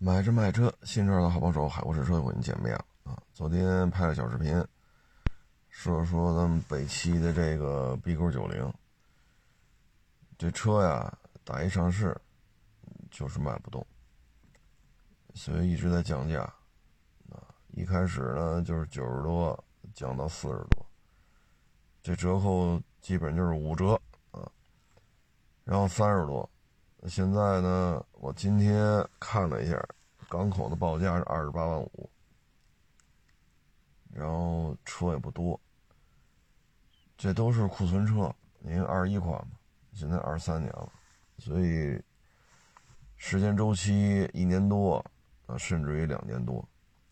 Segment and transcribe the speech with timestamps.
[0.00, 3.20] 买车卖车，新车的好帮手，海沃士车又跟你见面了啊！
[3.34, 4.64] 昨天拍了小视频，
[5.70, 8.72] 说说咱们北汽的这个 B 勾九零，
[10.38, 12.16] 这车呀，打一上市
[13.10, 13.84] 就是卖不动，
[15.34, 16.42] 所以一直在降价
[17.28, 17.42] 啊。
[17.72, 20.86] 一开始呢就是九十多，降到四十多，
[22.04, 24.48] 这折扣基本就是五折啊，
[25.64, 26.48] 然后三十多。
[27.06, 29.80] 现在呢，我今天看了一下，
[30.28, 32.10] 港口的报价是二十八万五，
[34.12, 35.58] 然后车也不多，
[37.16, 39.52] 这都是库存车，因为二一款嘛，
[39.92, 40.92] 现在二三年了，
[41.38, 42.02] 所以
[43.16, 45.02] 时间周期一年多
[45.46, 46.58] 啊，甚至于两年多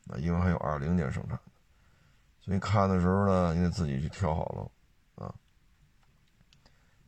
[0.09, 1.53] 啊，因为还有二零年生产的，
[2.41, 5.33] 所以看的时候呢，你得自己去挑好了啊，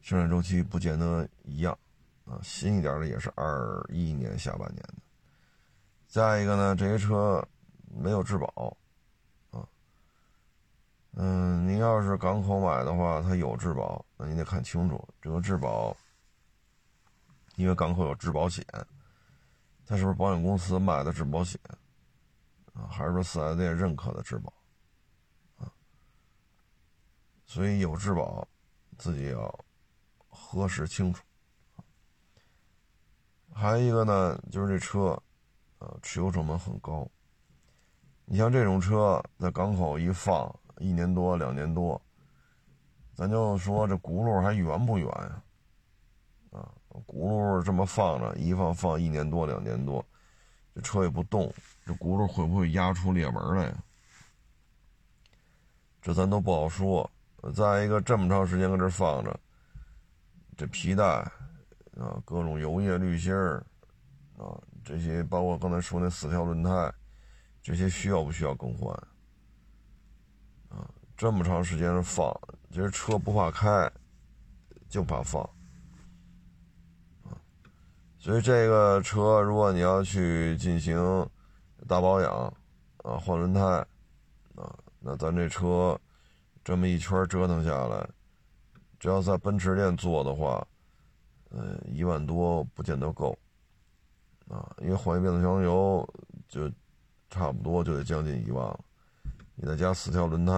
[0.01, 1.76] 生产周期不见得一样。
[2.28, 4.95] 啊，新一点的也是二一年下半年的。
[6.06, 7.42] 再一个呢，这些车
[7.87, 8.77] 没有质保，
[9.51, 9.66] 啊，
[11.12, 15.96] 嗯，你要是港口买的话，它有质保，那你得看清楚这个质保，
[17.56, 18.65] 因为港口有质保险，
[19.87, 21.59] 它是不是保险公司买的质保险，
[22.74, 24.52] 啊，还是说四 S 店认可的质保，
[27.46, 28.46] 所以有质保，
[28.99, 29.65] 自己要
[30.29, 31.23] 核实清楚。
[33.60, 35.20] 还有一个呢，就是这车，
[35.80, 37.04] 呃，持有成本很高。
[38.24, 42.00] 你像这种车在港口一放一年多、两年多，
[43.16, 45.42] 咱就说这轱辘还圆不圆呀？
[46.52, 46.70] 啊，
[47.09, 50.06] 轱辘这么放着，一放放一年多、两年多，
[50.72, 51.52] 这车也不动，
[51.84, 53.74] 这轱辘会不会压出裂纹来呀？
[56.00, 57.10] 这咱都不好说。
[57.56, 59.40] 再一个，这么长时间搁这放着，
[60.56, 61.28] 这皮带。
[61.99, 63.59] 啊，各种油液滤芯儿，
[64.37, 66.94] 啊，这些包括刚才说那四条轮胎，
[67.60, 68.94] 这些需要不需要更换？
[70.69, 72.32] 啊，这么长时间放，
[72.71, 73.91] 其实车不怕开，
[74.89, 75.43] 就怕放。
[77.25, 77.34] 啊，
[78.17, 80.97] 所以这个车如果你要去进行
[81.89, 82.33] 大保养，
[82.99, 83.61] 啊，换轮胎，
[84.55, 86.01] 啊，那咱这车
[86.62, 88.09] 这么一圈折腾下来，
[89.01, 90.65] 只要在奔驰店做的话。
[91.50, 93.36] 呃，一万多不见得够，
[94.48, 96.06] 啊，因为换一变速箱油
[96.47, 96.70] 就
[97.31, 98.78] 差不多就得将近一万了，
[99.54, 100.53] 你再加四条轮胎，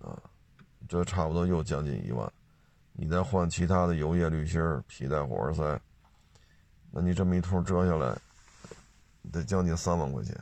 [0.00, 0.20] 啊，
[0.88, 2.28] 这差不多又将近一万，
[2.92, 5.80] 你再换其他的油液滤芯、皮带、活塞，
[6.90, 8.18] 那你这么一通折下来，
[9.30, 10.34] 得将近三万块钱，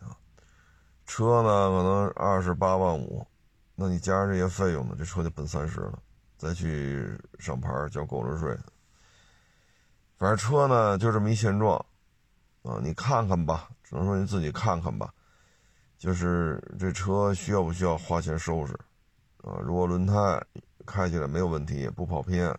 [0.00, 0.12] 啊，
[1.06, 3.26] 车呢可能二十八万五，
[3.74, 5.98] 那你加上这些费用呢，这车就奔三十了。
[6.42, 8.58] 再去上牌交购置税，
[10.16, 11.76] 反正车呢就这么一现状，
[12.62, 15.14] 啊，你看看吧，只能说你自己看看吧。
[15.98, 18.72] 就是这车需要不需要花钱收拾，
[19.44, 20.44] 啊，如果轮胎
[20.84, 22.52] 开起来没有问题，不跑偏，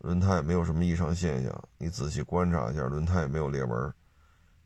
[0.00, 3.94] 轮胎也没有什么异常现象，你仔细观察一下，轮胎也没有裂纹，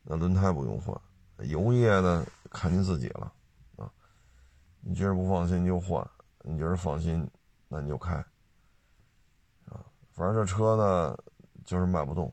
[0.03, 1.01] 那轮胎不用换。
[1.47, 3.33] 油液呢，看你自己了，
[3.77, 3.89] 啊，
[4.81, 6.05] 你觉得不放心就换，
[6.43, 7.25] 你觉得放心。
[7.69, 8.15] 那你就开，
[9.65, 9.83] 啊，
[10.13, 11.19] 反正这车呢，
[11.65, 12.33] 就是卖不动，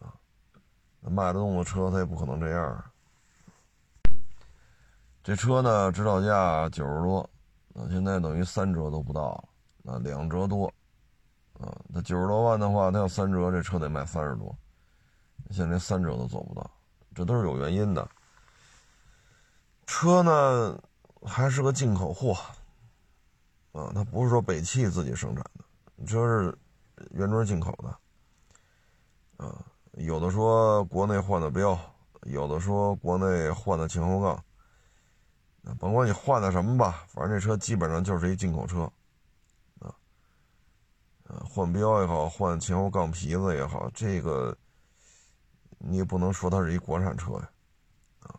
[0.00, 0.12] 啊，
[1.02, 2.84] 卖得动的车，它也不可能这样。
[5.22, 7.20] 这车呢，指导价九十多，
[7.74, 9.30] 啊，现在等于三折都不到
[9.84, 10.66] 了，啊，两折多，
[11.60, 14.52] 啊，那九十多万的话，它要三折，这车得卖三十多，
[15.50, 16.68] 现在连三折都做不到，
[17.14, 18.08] 这都是有原因的。
[19.86, 20.82] 车呢，
[21.24, 22.36] 还是个进口货。
[23.72, 25.64] 啊，它不是说北汽自己生产的，
[26.04, 26.58] 这是
[27.10, 29.44] 原装进口的。
[29.44, 31.78] 啊，有的说国内换的标，
[32.22, 34.44] 有的说国内换的前后杠。
[35.78, 38.90] 甭管你换的什么吧，反正这车基本上就是一进口车。
[39.78, 39.94] 啊，
[41.24, 44.56] 呃，换标也好，换前后杠皮子也好，这个
[45.78, 47.50] 你也不能说它是一国产车呀。
[48.20, 48.34] 啊，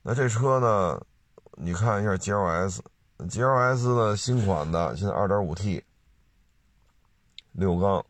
[0.00, 1.04] 那这车呢，
[1.52, 2.80] 你看一下 GLS。
[3.26, 5.84] G L S 的新款的，现在二点五 T，
[7.50, 8.06] 六缸，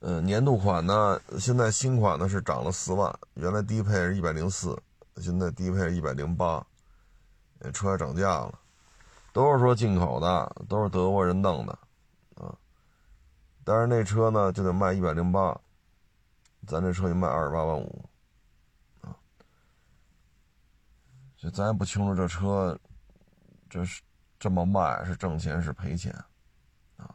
[0.00, 4.80] 呃，年度款呢，现在新款呢是涨了四万，原来低配是一百零四，
[5.16, 6.64] 现在低配是一百零八，
[7.72, 8.60] 车还涨价了，
[9.32, 11.78] 都是说进口的，都是德国人弄的，
[12.34, 12.54] 啊，
[13.64, 15.58] 但是那车呢就得卖一百零八，
[16.66, 18.04] 咱这车就卖二十八万五，
[19.00, 19.16] 啊，
[21.38, 22.78] 就咱也不清楚这车。
[23.74, 24.00] 这是
[24.38, 26.12] 这么卖是挣钱是赔钱，
[26.96, 27.10] 啊，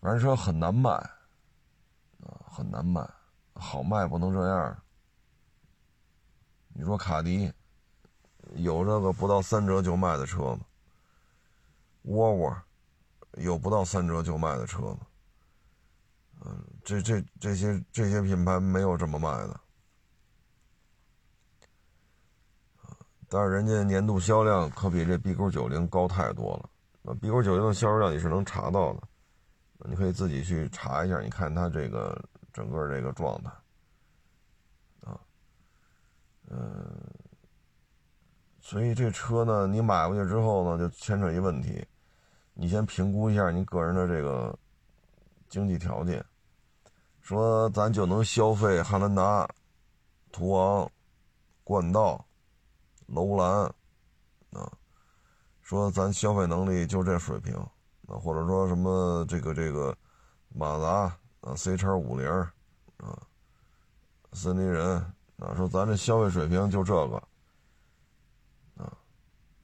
[0.00, 3.08] 反正车很难卖，啊，很难卖，
[3.54, 4.76] 好卖不能这样。
[6.70, 7.52] 你说卡迪
[8.56, 10.66] 有这个不到三折就卖的车吗？
[12.02, 12.62] 沃尔沃
[13.34, 14.98] 有不到三折就卖的车吗？
[16.40, 19.60] 嗯，这这这些这些品牌没有这么卖的。
[23.32, 26.68] 但是人家年度销量可比这 B 勾九零高太多了。
[27.00, 29.02] 那 B 勾九零的销售量你是能查到的，
[29.88, 32.20] 你可以自己去查一下，你看它这个
[32.52, 33.50] 整个这个状态，
[35.02, 35.14] 啊，
[36.48, 36.90] 嗯，
[38.60, 41.86] 所以这车呢，你买过去之后呢，就牵扯一问题，
[42.52, 44.58] 你先评估一下你个人的这个
[45.48, 46.24] 经济条件，
[47.20, 49.48] 说咱就能消费汉兰达、
[50.32, 50.90] 途昂、
[51.62, 52.26] 冠道。
[53.12, 53.64] 楼兰，
[54.52, 54.70] 啊，
[55.62, 57.54] 说咱消费能力就这水平，
[58.06, 59.96] 啊，或者说什么这个这个
[60.48, 62.30] 马达啊，C 叉五零，
[62.98, 63.18] 啊，
[64.32, 64.96] 森林人，
[65.38, 67.16] 啊，说咱这消费水平就这个，
[68.76, 68.92] 啊，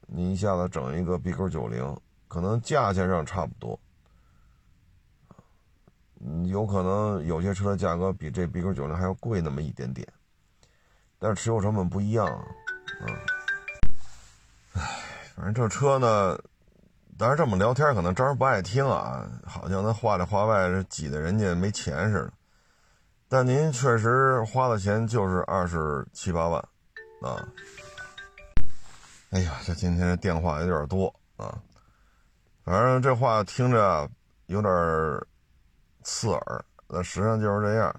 [0.09, 1.97] 你一下子整一个 B 勾九零，
[2.27, 3.79] 可能价钱上差不多，
[6.47, 10.07] 有可能有些车的价格比这 B 勾九零还要贵那么一点点，
[11.21, 13.07] 但是持有成本不一样，啊。
[15.37, 16.39] 反正这车呢，
[17.19, 22.33] 当然这么聊天可能招人不爱听啊，好像他话里话外是挤得人家没钱似的。
[23.29, 26.59] 但您确实花的钱就是二十七八万，
[27.21, 27.47] 啊。
[29.31, 31.61] 哎呀，这今天这电话有点多啊。
[32.65, 34.09] 反正这话听着
[34.47, 34.73] 有点
[36.03, 37.95] 刺耳，那实际上就是这样，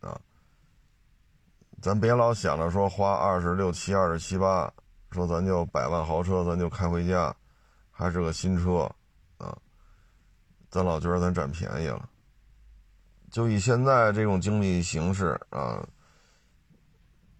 [0.00, 0.18] 啊。
[1.82, 4.72] 咱别老想着说花二十六七、二十七八。
[5.10, 7.34] 说咱就百万豪车，咱就开回家，
[7.90, 8.88] 还是个新车，
[9.38, 9.58] 啊，
[10.70, 12.08] 咱老觉得咱占便宜了。
[13.30, 15.84] 就以现在这种经济形势啊，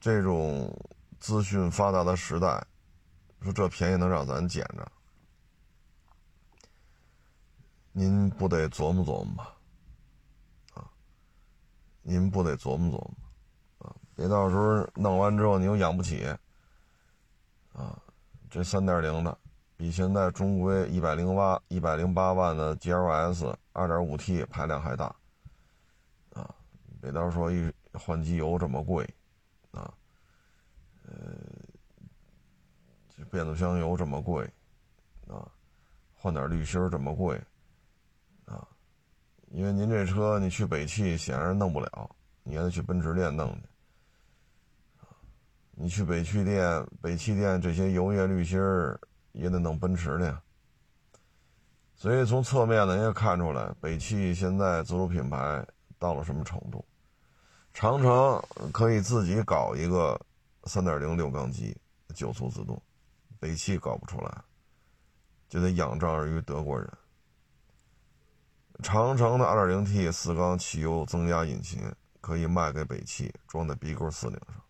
[0.00, 0.76] 这种
[1.18, 2.66] 资讯发达的时代，
[3.40, 4.90] 说这便宜能让咱捡着，
[7.92, 9.56] 您不得琢磨琢磨吧？
[10.74, 10.90] 啊，
[12.02, 13.14] 您不得琢磨琢磨
[13.78, 13.94] 啊？
[14.16, 16.26] 别到时候弄完之后你又养不起。
[17.72, 17.98] 啊，
[18.50, 19.36] 这三点零的
[19.76, 25.06] 比现在中规一百零八一百零八万的 GLS 二点五 T 排量还大，
[26.34, 26.54] 啊，
[27.00, 29.08] 别到时候一换机油这么贵，
[29.70, 29.92] 啊，
[31.06, 31.12] 呃，
[33.16, 34.44] 这变速箱油这么贵，
[35.28, 35.48] 啊，
[36.14, 37.40] 换点滤芯这么贵，
[38.44, 38.66] 啊，
[39.50, 42.10] 因为您这车你去北汽显然弄不了，
[42.42, 43.69] 你还得去奔驰店弄去。
[45.82, 49.00] 你去北汽店、北汽店这些油液滤芯儿
[49.32, 50.42] 也得弄奔驰的呀，
[51.94, 55.66] 所以从侧面呢也看出来，北汽现在自主品牌
[55.98, 56.84] 到了什么程度。
[57.72, 58.42] 长城
[58.72, 60.20] 可以自己搞一个
[60.64, 61.74] 3.0六缸机
[62.14, 62.82] 九速自动，
[63.38, 64.44] 北汽搞不出来，
[65.48, 66.86] 就得仰仗于德国人。
[68.82, 71.90] 长城的 2.0T 四缸汽油增压引擎
[72.20, 74.62] 可以卖给北汽，装在 B 勾四零上。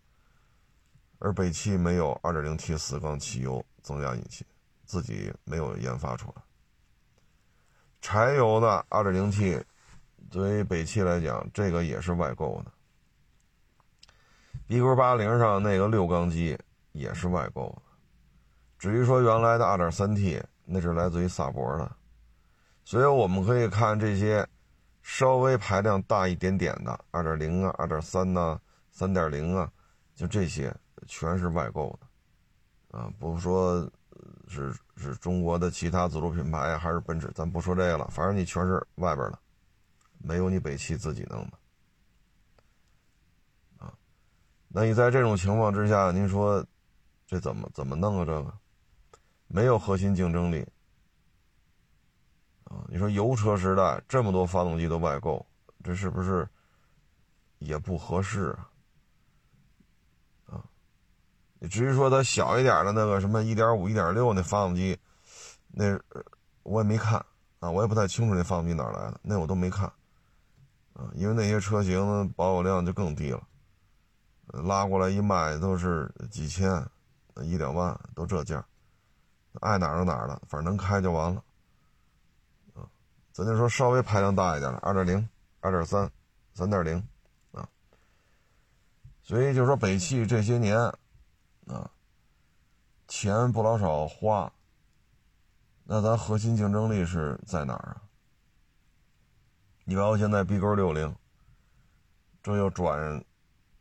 [1.21, 4.47] 而北汽没有 2.0T 四缸汽油增压引擎，
[4.87, 6.43] 自己没有研发出来。
[8.01, 9.63] 柴油的 2.0T，
[10.31, 12.73] 对于北汽来讲，这个也是外购的。
[14.67, 16.59] B 勾八零上那个六缸机
[16.93, 17.83] 也是外购的。
[18.79, 21.97] 至于说原来的 2.3T，那是来自于萨博的。
[22.83, 24.49] 所以我们可以看这些
[25.03, 28.61] 稍微排量大一点点的2.0啊、2.3呐、
[28.97, 29.71] 3.0啊，
[30.15, 30.75] 就这些。
[31.07, 33.91] 全是外购的，啊，不说
[34.49, 39.39] 是是中国的其他自主品牌还是奔驰，咱不说这个了，反正你全是外边的，
[40.19, 41.59] 没有你北汽自己弄的，
[43.79, 43.95] 啊，
[44.69, 46.65] 那你在这种情况之下，您说
[47.27, 48.25] 这怎么怎么弄啊？
[48.25, 48.53] 这个
[49.49, 50.67] 没有核心竞争力，
[52.65, 55.45] 啊，你说油车时代这么多发动机都外购，
[55.83, 56.49] 这是不是
[57.59, 58.70] 也不合适啊？
[61.63, 64.99] 你至于说它小一点的那个什么一点五、一点六那发动机，
[65.69, 66.01] 那
[66.63, 67.23] 我也没看
[67.59, 69.85] 啊，我也不太清楚那发动机哪来的，那我都没看
[70.95, 73.43] 啊，因为那些车型保有量就更低了，
[74.47, 76.83] 拉过来一卖都是几千、
[77.43, 78.65] 一两万都这价，
[79.61, 81.45] 爱哪儿就哪儿了，反正能开就完了
[82.73, 82.89] 啊。
[83.33, 85.29] 咱就说稍微排量大一点的，二点零、
[85.61, 86.11] 二点三、
[86.55, 87.07] 三点零
[87.53, 87.69] 啊，
[89.23, 90.91] 所以就说北汽这些年。
[91.73, 91.91] 啊，
[93.09, 94.53] 钱不老少花，
[95.85, 98.03] 那咱核心竞争力是在哪儿啊？
[99.85, 101.15] 你包括现在 B 勾六零，
[102.43, 103.25] 这又转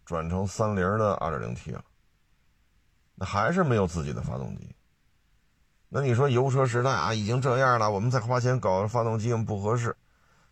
[0.05, 1.83] 转成三菱的 2.0T 了，
[3.15, 4.75] 那还是没有自己的发动机。
[5.87, 9.95] 那你说油车时代啊，已经这样了，我们再花钱搞发动机不合适。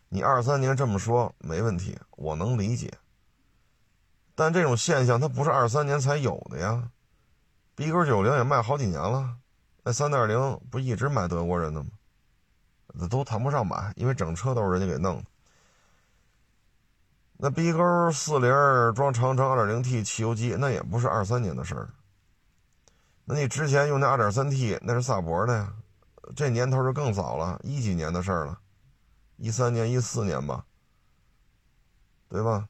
[0.08, 2.92] 你二三年这么说没问题，我能理解。
[4.34, 6.90] 但这种现象它不是二三年才有的呀
[7.78, 9.36] ，B 勾九零也卖好几年了，
[9.84, 11.90] 那三点零不一直买德国人的吗？
[12.92, 15.24] 那都谈不上买，因为整车都是人家给弄的。
[17.36, 18.50] 那 B 勾四零
[18.96, 21.88] 装长城二点零 T 汽油机，那也不是二三年的事儿。
[23.24, 25.72] 那你之前用那二点三 T 那是萨博的呀，
[26.34, 28.58] 这年头就更早了，一几年的事儿了，
[29.36, 30.64] 一三年、一四年吧，
[32.28, 32.68] 对吧？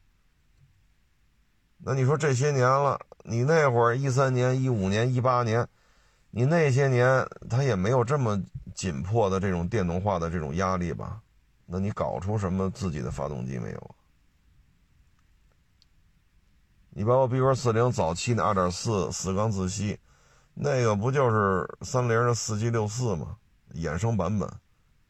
[1.79, 5.67] 那你说这些年了，你那会儿一三年、一五年、一八年，
[6.31, 8.41] 你那些年他也没有这么
[8.73, 11.21] 紧迫的这种电动化的这种压力吧？
[11.65, 13.95] 那你搞出什么自己的发动机没有？
[16.91, 19.99] 你包括 B 勾四零早期那二点四四缸自吸。
[20.61, 23.37] 那个不就是三菱的四 G 六四吗？
[23.75, 24.51] 衍生版本，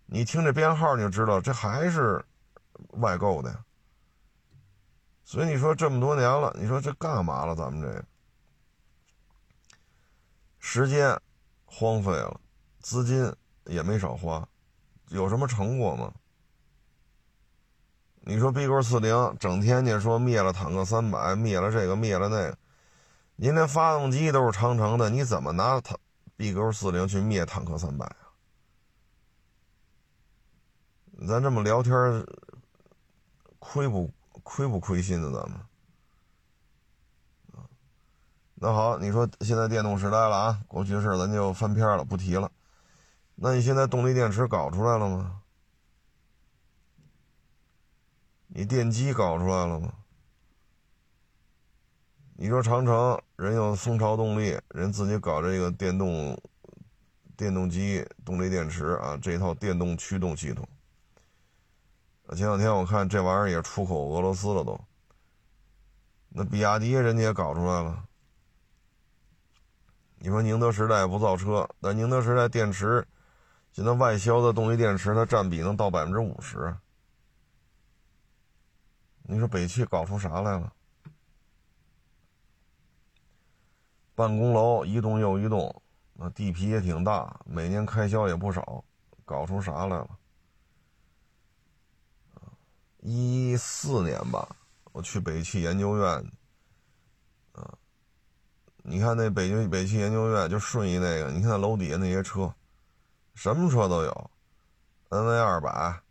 [0.06, 2.24] 你听这编号你就知道，这还是
[2.92, 3.64] 外购的。
[5.30, 7.56] 所以你说这么多年了，你说这干嘛了？
[7.56, 8.04] 咱们这
[10.58, 11.16] 时间
[11.66, 12.42] 荒废了，
[12.80, 13.32] 资金
[13.66, 14.50] 也没少花，
[15.10, 16.12] 有什么成果吗？
[18.22, 22.58] 你说 B 勾四零整天你说灭了坦克三百，灭了这个，灭了那个。
[23.36, 25.96] 您连发动机都是长城的，你怎么拿坦
[26.38, 28.34] B 勾四零去灭坦克三百啊？
[31.28, 31.94] 咱这么聊天，
[33.60, 34.12] 亏不
[34.50, 35.32] 亏不亏心呢？
[35.32, 35.60] 咱们
[38.56, 42.52] 那好，你说现在电动时代了啊，过去的事咱就翻篇了，不提了。
[43.36, 45.44] 那你现在动力电池搞出来了吗？
[48.48, 49.94] 你电机搞出来了吗？
[52.34, 56.36] 你说长城人有蜂巢动力，人自己搞这个电动
[57.38, 60.68] 电动机动力电池啊，这套电动驱动系统。
[62.36, 64.80] 前两天我看这玩意儿也出口俄罗斯了都。
[66.30, 68.06] 那比亚迪人家也搞出来了。
[70.20, 73.08] 你说宁德时代不造车，但宁德时代电池
[73.72, 76.76] 现在外销的动力电池，它占比能到百分之五十。
[79.24, 80.72] 你说北汽搞出啥来了？
[84.14, 85.82] 办公楼一栋又一栋，
[86.14, 88.84] 那地皮也挺大，每年开销也不少，
[89.24, 90.10] 搞出啥来了？
[93.02, 94.48] 一四年吧，
[94.92, 96.08] 我去北汽研究院，
[97.54, 97.78] 啊，
[98.78, 102.54] 你看那北京北汽研究院就顺义那个，你看楼底下那些车，
[103.34, 104.32] 什么车都有
[105.10, 106.02] ，N V 二百，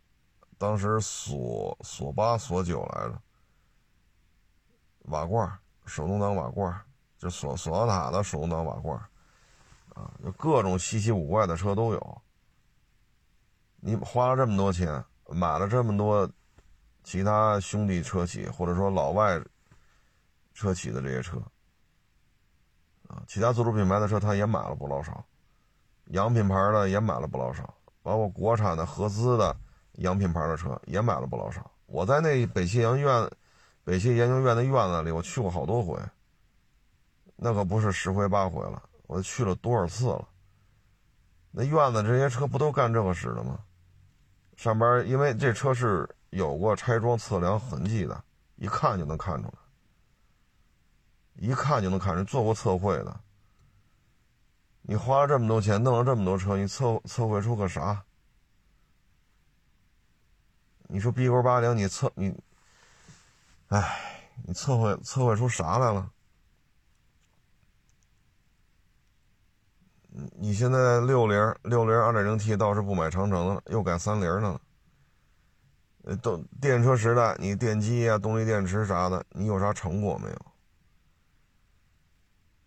[0.57, 3.21] 当时索索八索九来着，
[5.03, 6.81] 瓦罐，手动挡瓦罐。
[7.19, 8.97] 就索索纳塔的手动挡瓦罐，
[9.93, 12.21] 啊，就各种稀奇古怪的车都有。
[13.81, 16.25] 你花了这么多钱，买了这么多
[17.09, 19.41] 其他兄弟车企或者说老外
[20.53, 21.41] 车企的这些车，
[23.07, 25.25] 啊，其他自主品牌的车他也买了不老少，
[26.11, 27.73] 洋品牌的也买了不老少，
[28.03, 29.57] 包括国产的合资的
[29.93, 31.71] 洋品牌的车也买了不老少。
[31.87, 33.27] 我在那北汽研究院、
[33.83, 35.99] 北汽研究院的院子里，我去过好多回。
[37.35, 40.27] 那可不是十回八回了，我去了多少次了？
[41.49, 43.57] 那院子这些车不都干这个使的吗？
[44.57, 48.23] 上边因为这车是有过拆装测量痕迹的，
[48.55, 49.53] 一看就能看出来，
[51.35, 53.19] 一看就能看出做过测绘的。
[54.81, 58.03] 你花了这么多钱弄了这么多车，你测测绘出个啥？
[60.91, 62.35] 你说 B 勾八零，你测你，
[63.67, 66.11] 哎，你测绘测绘出啥来了？
[70.11, 74.59] 你现在六零六零二点零 T 倒是不买长城了，又改三菱的了。
[76.17, 80.45] 都电车时代，你电机啊、动力电池啥的，你有啥成果没有？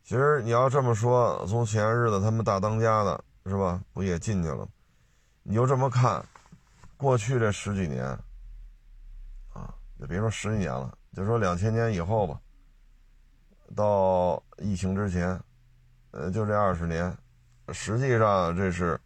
[0.04, 4.68] 其实你要这么说，从前日子他们大当家的是吧，不也进去了？
[5.42, 6.25] 你就这么看，
[6.96, 8.04] 过去这十几年，
[9.52, 12.40] 啊，就别说十几年了，就说两千年以后吧，
[13.75, 15.40] 到疫情之前，
[16.11, 17.16] 呃，就这二十年。
[17.72, 19.00] 实际上这是，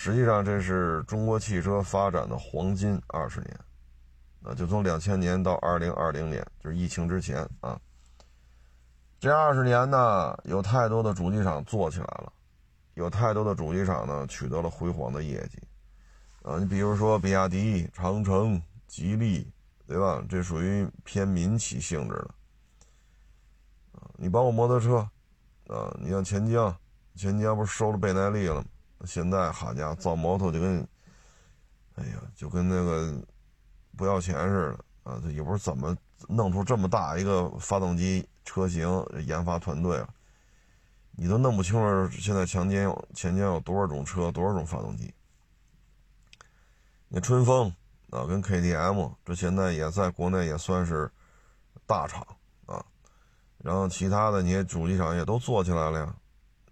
[0.00, 3.60] 实际上这是中国汽车发展的黄金二十年，
[4.44, 7.76] 啊，就从两千年到二零二零年，就是疫情之前啊。
[9.18, 12.32] 这二十年呢，有太多的主机厂做起来了，
[12.94, 15.60] 有太多的主机厂呢取得了辉煌的业绩，
[16.44, 19.50] 啊，你比如说比亚迪、长城、吉利、
[19.84, 20.24] 对吧？
[20.28, 22.30] 这属于偏民企性质的。
[24.16, 24.98] 你包括摩托车，
[25.66, 26.72] 啊，你像钱江，
[27.16, 28.64] 钱江不是收了倍耐力了吗？
[29.04, 30.86] 现在好家伙，造摩托就跟，
[31.94, 33.20] 哎呀，就跟那个
[33.96, 35.20] 不要钱似的啊！
[35.22, 35.96] 这也不知怎么
[36.28, 40.08] 弄出这么大一个发动机车型研发团队了，
[41.12, 45.12] 你都弄不清楚现在强奸钱江有多少种车，多少种发动机。
[47.08, 47.74] 那春风
[48.10, 51.10] 啊，跟 KTM 这现在也在国内也算是
[51.86, 52.26] 大厂
[52.66, 52.84] 啊。
[53.58, 56.14] 然后其他的，你些主机厂也都做起来了呀。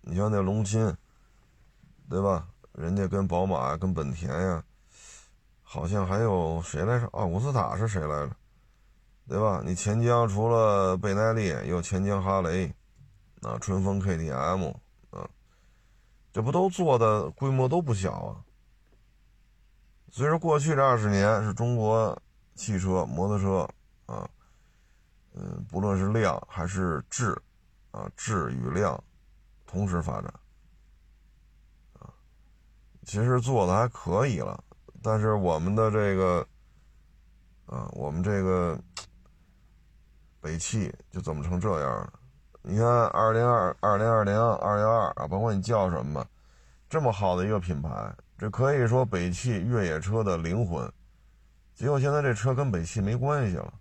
[0.03, 0.95] 你像那龙芯，
[2.09, 2.49] 对吧？
[2.73, 4.63] 人家跟宝马、跟本田呀，
[5.63, 7.07] 好像还有谁来着？
[7.13, 8.37] 奥古斯塔是谁来着？
[9.29, 9.63] 对吧？
[9.65, 12.73] 你钱江除了倍耐力，有钱江哈雷，
[13.43, 14.73] 啊，春风 KTM，
[15.11, 15.29] 啊，
[16.33, 18.45] 这不都做的规模都不小啊。
[20.13, 22.17] 所以说，过去这二十年是中国
[22.55, 23.69] 汽车、摩托车
[24.07, 24.29] 啊。
[25.35, 27.37] 嗯，不论是量还是质，
[27.91, 29.03] 啊，质与量
[29.67, 30.33] 同时发展，
[33.07, 34.63] 其实做的还可以了，
[35.01, 36.47] 但是我们的这个，
[37.67, 38.77] 啊，我们这个
[40.41, 42.13] 北汽就怎么成这样了？
[42.63, 46.27] 你看，二零二二零二零二幺二啊，甭管你叫什么，
[46.91, 50.93] 这么好的一个品牌，这可以说北汽越野车的灵魂，
[51.75, 53.73] 结果现在这车跟北汽没关系了。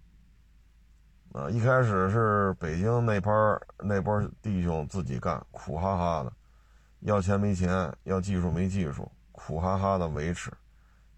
[1.34, 3.34] 啊，一开始是北京那波
[3.79, 6.32] 那波弟兄自己干，苦哈哈的，
[7.00, 10.52] 要钱没钱，要技术没技术，苦哈哈的维持。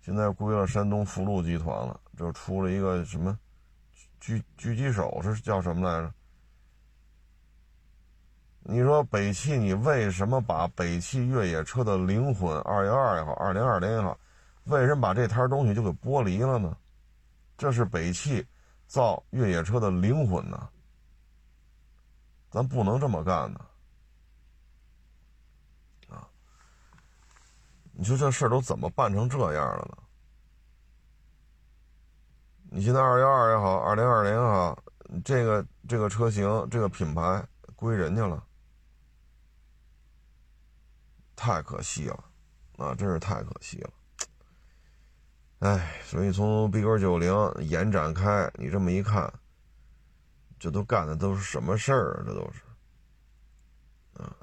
[0.01, 3.37] 现在归了山东福禄集团了，就出了一个什么
[4.21, 6.13] 狙狙击手，是叫什么来着？
[8.61, 14.17] 你说北汽，你为什么把北汽越野车的灵魂二幺二也好，二零二零也好，
[14.65, 16.75] 为什么把这摊东西就给剥离了呢？
[17.57, 18.45] 这是北汽。
[18.87, 20.69] 造越野车的灵魂呢？
[22.49, 23.59] 咱不能这么干呢！
[27.99, 29.97] 你说这事儿都怎么办成这样了呢？
[32.69, 34.77] 你现在二幺二也好，二零二零也好，
[35.25, 37.43] 这个这个车型这个品牌
[37.75, 38.45] 归人家了，
[41.35, 42.23] 太可惜了，
[42.77, 43.89] 啊，真是太可惜了。
[45.59, 49.33] 哎，所以从 B 勾九零延展开，你这么一看，
[50.59, 52.23] 这都干的都是什么事儿啊？
[52.27, 52.61] 这都是，
[54.21, 54.35] 啊，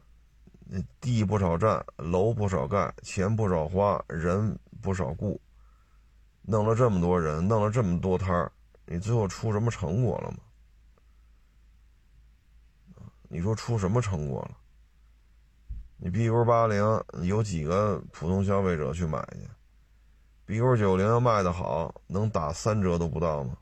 [1.01, 5.41] 地不少占，楼不少盖，钱不少花，人不少雇，
[6.43, 8.51] 弄了这么多人，弄了这么多摊儿，
[8.87, 10.39] 你最后出什么成果了吗？
[13.29, 14.57] 你说出什么成果了？
[15.97, 19.49] 你 B 勾八零有几个普通消费者去买去
[20.45, 23.57] ？B 勾九零要卖的好，能打三折都不到吗？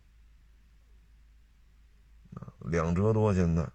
[2.61, 3.69] 两折多现在。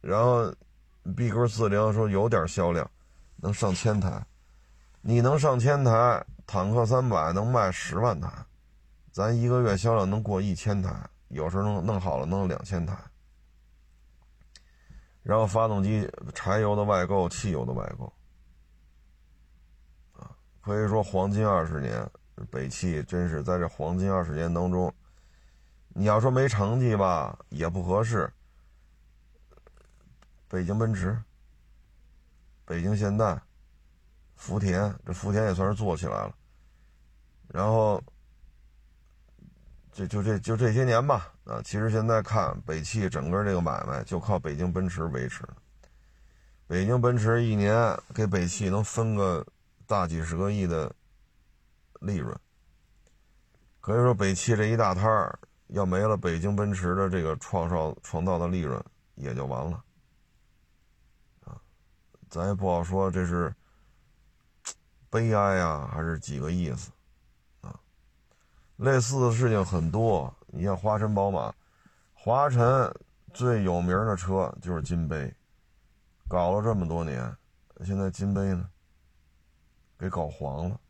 [0.00, 0.52] 然后
[1.16, 2.88] B 勾四零说有点销量，
[3.36, 4.24] 能上千台。
[5.00, 8.30] 你能上千台，坦克三百能卖十万台，
[9.10, 10.94] 咱一个月销量能过一千台，
[11.28, 12.96] 有时候能弄好了能两千台。
[15.22, 18.12] 然后发动机柴油的外购，汽油的外购。
[20.60, 22.08] 可以说黄金二十年，
[22.48, 24.92] 北汽真是在这黄金二十年当中，
[25.88, 28.32] 你要说没成绩吧，也不合适。
[30.52, 31.18] 北京奔驰、
[32.66, 33.40] 北京现代、
[34.36, 36.34] 福田，这福田也算是做起来了。
[37.48, 38.04] 然后，
[39.92, 45.42] 就就这就这些年吧，啊，其实现在看北汽整个这个买卖就靠北京奔驰维持。
[46.66, 49.42] 北京奔驰一年给北汽能分个。
[49.84, 50.90] 大几十个亿的
[52.00, 52.34] 利润，
[53.80, 58.82] 可以说北汽这一大摊儿要没了，北京奔驰的这个创造创造的利润
[59.16, 59.84] 也就完了！
[62.32, 63.54] 咱也不好说这是
[65.10, 66.90] 悲哀呀，还是几个意思
[67.60, 67.78] 啊？
[68.76, 71.54] 类似的事情很多，你像华晨宝马，
[72.14, 72.90] 华晨
[73.34, 75.30] 最有名的车就是金杯，
[76.26, 77.36] 搞了这么多年，
[77.84, 78.66] 现在金杯呢？
[79.98, 80.80] 给搞黄了，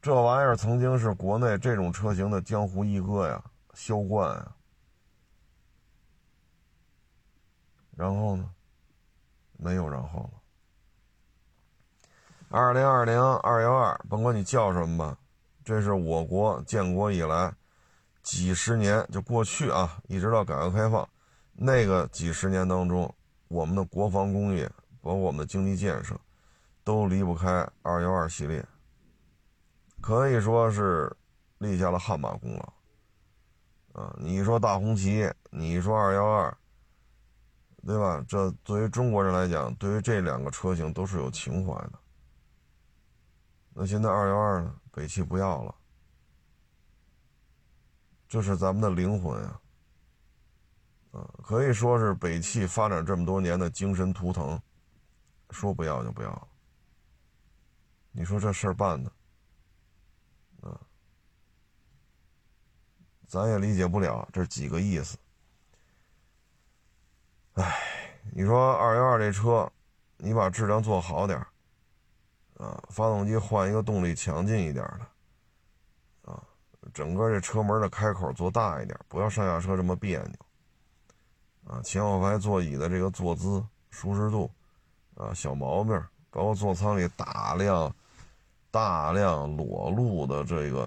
[0.00, 4.56] 这玩意儿曾经是国内这种车型的江湖一哥呀，销冠啊。
[7.94, 8.50] 然后呢，
[9.58, 10.30] 没有然后了。
[12.48, 15.18] 二零二零二幺二，甭管你叫什么吧，
[15.64, 17.54] 这是我国建国以来
[18.22, 21.08] 几十年就过去啊，一直到改革开放
[21.52, 23.12] 那个几十年当中，
[23.48, 26.18] 我们的国防工业，包括我们的经济建设。
[26.84, 28.64] 都离不开二幺二系列，
[30.00, 31.12] 可以说是
[31.58, 34.00] 立下了汗马功劳。
[34.00, 36.56] 啊，你说大红旗，你说二幺二，
[37.86, 38.24] 对吧？
[38.26, 41.92] 这作为中国人来讲，对于这两个车型都是有情怀的。
[43.72, 44.74] 那现在二幺二呢？
[44.90, 45.72] 北汽不要了，
[48.26, 49.60] 这是咱们的灵魂啊！
[51.12, 54.60] 啊，可以说是北汽发展这么多年的精神图腾，
[55.50, 56.48] 说不要就不要了。
[58.10, 59.12] 你说这事儿办的，
[60.62, 60.80] 啊，
[63.28, 65.16] 咱也理解不了这几个意思。
[67.56, 67.74] 哎，
[68.32, 69.66] 你说二幺二这车，
[70.18, 71.38] 你把质量做好点
[72.58, 76.42] 啊，发动机换一个动力强劲一点的，啊，
[76.92, 80.34] 整个这车门的开口做大一点，不要上下车这么别扭。
[81.66, 84.50] 啊，前后排座椅的这个坐姿、舒适度，
[85.14, 85.98] 啊，小毛病，
[86.30, 87.90] 包括座舱里大量、
[88.70, 90.86] 大量裸露的这个、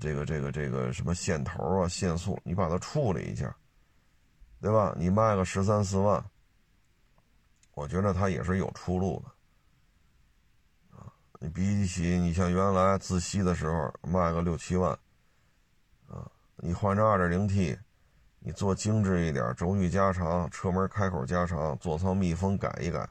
[0.00, 3.54] 这个、这个、这个什么线头啊、线束，你把它处理一下，
[4.62, 4.94] 对吧？
[4.96, 6.24] 你卖个十三四万，
[7.74, 10.96] 我觉得它也是有出路的。
[10.96, 14.96] 啊，你比起你像原来自吸的时候卖个六七万，
[16.08, 17.76] 啊，你换成二点零 T。
[18.44, 23.08] 你做精致一点，轴距加长，车门开口加长，座舱密封改一改，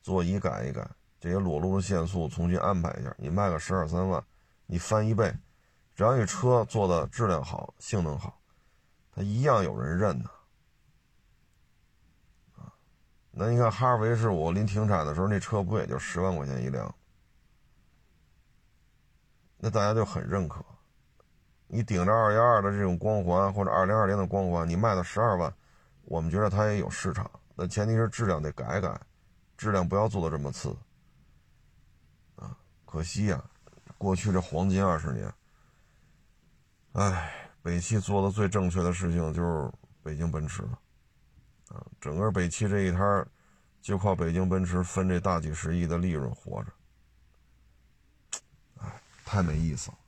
[0.00, 0.88] 座椅改一改，
[1.20, 4.24] 这些裸露的线束重新安排一下，你卖个十二三万，
[4.64, 5.30] 你翻一倍，
[5.94, 8.40] 只要你车做的质量好，性能好，
[9.12, 10.30] 它一样有人认的。
[13.36, 16.94] 那你看哈尔维是我临停产的时候，那车不也就十万块钱一辆？
[19.58, 20.64] 那大家就很认可。
[21.66, 25.52] 你顶着二幺二的这种光环，或者二零二零的光环，你卖到十二万，
[26.04, 27.28] 我们觉得它也有市场。
[27.56, 29.00] 那前提是质量得改改，
[29.56, 30.68] 质量不要做的这么次。
[32.36, 33.42] 啊，可惜呀，
[33.98, 35.34] 过去这黄金二十年，
[36.92, 39.72] 哎，北汽做的最正确的事情就是
[40.04, 40.78] 北京奔驰了。
[42.00, 43.26] 整个北汽这一摊
[43.82, 46.72] 就靠北京奔驰分这大几十亿的利润活着。
[48.80, 49.98] 哎，太没意思了。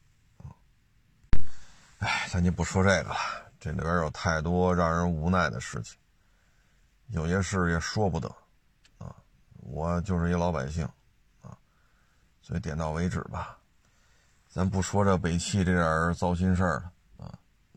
[1.99, 3.17] 哎，咱就不说这个了，
[3.59, 5.97] 这里边有太多让人无奈的事情，
[7.07, 8.29] 有些事也说不得，
[8.99, 9.17] 啊，
[9.63, 10.85] 我就是一老百姓，
[11.41, 11.57] 啊，
[12.43, 13.59] 所以点到为止吧，
[14.47, 17.33] 咱不说这北汽这点糟心事了，啊，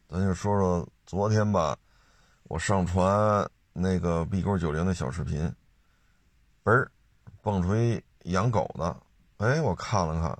[0.09, 1.77] 咱就说说昨天吧，
[2.43, 5.53] 我上传那个 B 勾九零的小视频，
[6.63, 6.91] 嘣儿，
[7.41, 8.95] 蹦出一养狗的，
[9.37, 10.39] 哎，我看了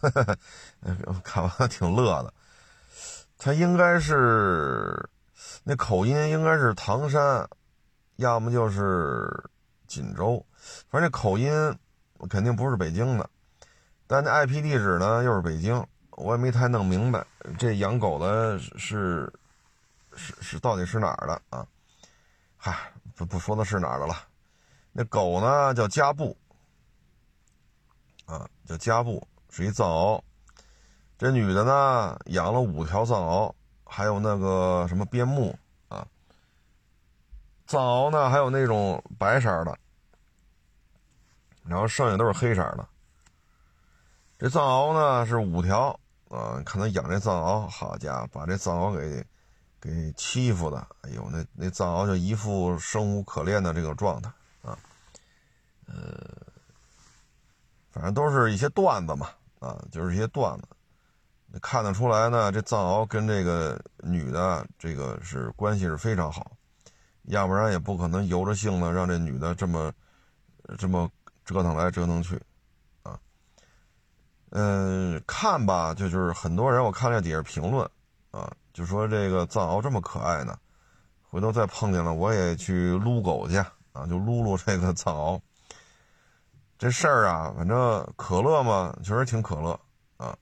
[0.00, 0.36] 看，哈
[1.06, 2.32] 哈看完挺乐的。
[3.36, 5.08] 他应该是
[5.64, 7.46] 那口音，应该是唐山，
[8.16, 9.28] 要么就是
[9.86, 10.44] 锦州，
[10.88, 11.52] 反正这口音
[12.30, 13.28] 肯定不是北京的。
[14.06, 17.26] 但那 IP 地址呢又是北京，我也没太弄明白
[17.58, 19.30] 这养狗的是
[20.14, 21.66] 是是到底是哪儿的啊？
[22.66, 24.16] 嗨，不不说的是哪儿的了。
[24.90, 26.34] 那狗呢叫加布
[28.24, 30.22] 啊，叫加布，是一藏獒。
[31.18, 33.52] 这女的呢，养了五条藏獒，
[33.84, 35.54] 还有那个什么边牧
[35.88, 36.06] 啊。
[37.66, 39.78] 藏獒呢，还有那种白色的，
[41.64, 42.88] 然后剩下都是黑色的。
[44.38, 45.88] 这藏獒呢是五条
[46.30, 49.22] 啊，看他养这藏獒，好家伙，把这藏獒给
[49.84, 54.78] 给欺负的，哎呦，那那藏獒就一副生无可恋的这个状态啊。
[55.84, 55.94] 呃，
[57.90, 59.28] 反正都是一些段子嘛，
[59.60, 60.66] 啊，就是一些段子。
[61.60, 66.52] 看得出来呢，这藏獒跟这个女的这个是关系是非常好，
[67.24, 69.92] 要不然也不可能由着性子让这女的这么
[70.78, 71.08] 这么
[71.44, 72.40] 折腾来折腾去，
[73.02, 73.20] 啊，
[74.50, 77.88] 嗯，看吧，就就是很多人我看了底下评论
[78.34, 80.58] 啊，就说这个藏獒这么可爱呢，
[81.22, 83.58] 回头再碰见了我也去撸狗去
[83.92, 85.40] 啊，就撸撸这个藏獒。
[86.76, 89.78] 这事儿啊，反正可乐嘛，确实挺可乐
[90.16, 90.36] 啊。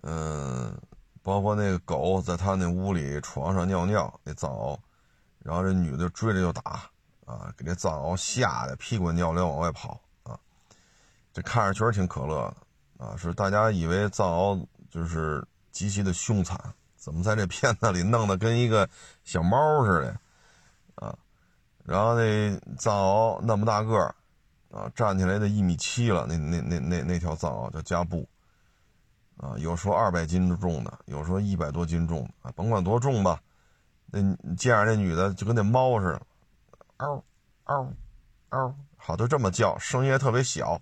[0.00, 0.74] 嗯，
[1.22, 4.78] 包括那个狗在他那屋里床上尿尿，那藏獒，
[5.40, 6.90] 然后这女的追着就打，
[7.26, 10.38] 啊，给这藏獒吓得屁滚尿流往外跑，啊，
[11.34, 12.52] 这看着确实挺可乐
[12.96, 16.58] 的，啊，是大家以为藏獒就是极其的凶残，
[16.96, 18.88] 怎么在这片子里弄得跟一个
[19.24, 21.16] 小猫似的，啊，
[21.84, 24.14] 然后那藏獒那么大个儿，
[24.70, 28.28] 啊，站起来得一米七了，那那那那那条藏獒叫加布。
[29.36, 33.40] 啊，有说二百斤重的，有说一百多斤重的啊，甭管多重吧，
[34.04, 36.22] 那你见着那女的就跟那猫似的，
[36.98, 37.24] 嗷
[37.64, 37.90] 嗷
[38.50, 40.78] 嗷，好，就这么叫，声音也特别小。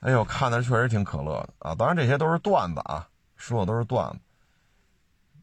[0.00, 1.74] 哎呦，看的确实挺可乐的啊！
[1.74, 4.18] 当然这些都是段子啊，说的都是段子。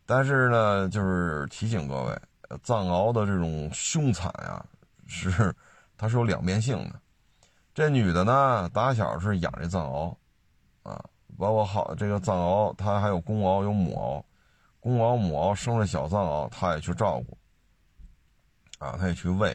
[0.05, 2.21] 但是呢，就是提醒各位，
[2.61, 4.63] 藏獒的这种凶残啊，
[5.07, 5.51] 是
[5.97, 7.01] 它是有两面性的。
[7.73, 10.15] 这女的呢，打小是养这藏獒，
[10.83, 11.03] 啊，
[11.39, 14.23] 包括好这个藏獒，它还有公獒有母獒，
[14.79, 17.37] 公獒母獒生了小藏獒，她也去照顾，
[18.77, 19.49] 啊，她也去喂，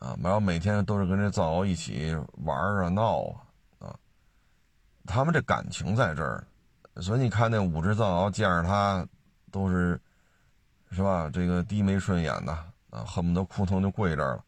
[0.00, 2.12] 啊，然后每天都是跟这藏獒一起
[2.44, 3.40] 玩啊闹啊
[3.78, 3.96] 啊。
[5.06, 6.44] 他们这感情在这儿，
[7.00, 9.06] 所以你看那五只藏獒见着他，
[9.50, 10.00] 都是，
[10.90, 11.30] 是吧？
[11.32, 12.52] 这个低眉顺眼的
[12.90, 14.44] 啊，恨不得扑通就跪这儿了。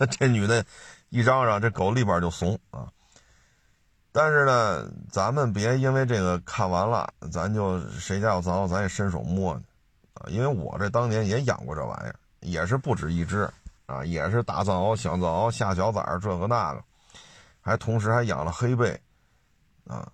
[0.10, 0.64] 这女的，
[1.10, 2.88] 一嚷嚷，这狗立马就怂啊。
[4.10, 9.64] 但是呢，咱们别因为这个看完了，咱就谁家有藏獒，咱也伸手摸去
[10.14, 10.26] 啊。
[10.28, 13.48] 因为我这当年也养过这玩意儿，也是不止一只
[13.84, 16.82] 啊，也是大藏獒、小藏獒、下小崽儿，这个那个，
[17.60, 18.98] 还同时还养了黑背。
[19.86, 20.10] 啊，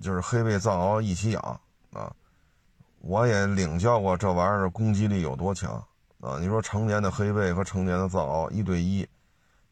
[0.00, 1.60] 就是黑背藏獒一起养
[1.92, 2.14] 啊，
[3.00, 5.72] 我也领教过这玩意儿攻击力有多强
[6.20, 6.38] 啊！
[6.38, 9.06] 你说成年的黑背和成年的藏獒一对一，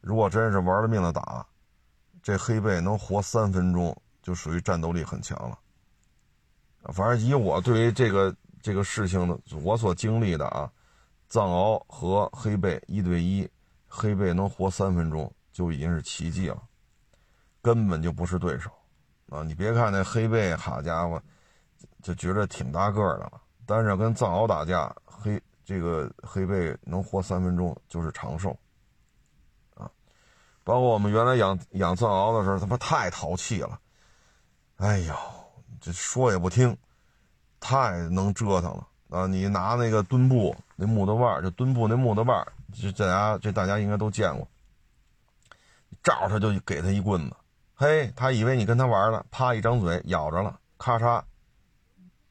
[0.00, 1.46] 如果真是玩了命的打，
[2.22, 5.58] 这黑背能活三分钟，就属于战斗力很强了。
[6.92, 10.70] 反正以我对于这个这个事情的我所经历的啊，
[11.28, 13.48] 藏獒和黑背一对一，
[13.86, 16.62] 黑背能活三分钟就已经是奇迹了，
[17.60, 18.70] 根本就不是对手。
[19.30, 21.22] 啊，你别看那黑背，好家伙，
[22.02, 23.40] 就觉得挺大个儿的了。
[23.66, 28.56] 但是跟藏獒打架，黑这个黑背能活三分钟就是长寿。
[29.74, 29.90] 啊，
[30.64, 33.78] 包括我们原来养养藏獒的时候，他妈太淘气了。
[34.76, 35.14] 哎呦，
[35.80, 36.74] 这说也不听，
[37.60, 39.26] 太能折腾了啊！
[39.26, 44.48] 你拿那个墩布那木头腕就墩布那木头腕这大家这大家应该都见过，
[46.02, 47.36] 照他就给他一棍子。
[47.80, 51.22] 嘿，他以为你跟他玩了，啪一张嘴咬着了，咔嚓，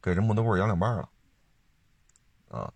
[0.02, 1.08] 给这木头棍咬两半了，
[2.50, 2.70] 啊！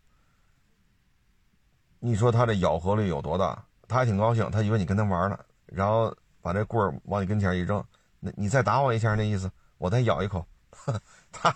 [1.99, 3.61] 你说他这咬合力有多大？
[3.89, 7.83] 他还挺高兴，他以为你跟他玩呢，然后把这棍儿往你跟前一扔，
[8.21, 10.45] 那你再打我一下，那意思我再咬一口。
[11.33, 11.53] 他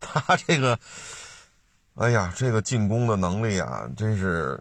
[0.00, 0.76] 他这个，
[1.94, 4.60] 哎呀，这个进攻的能力啊，真是，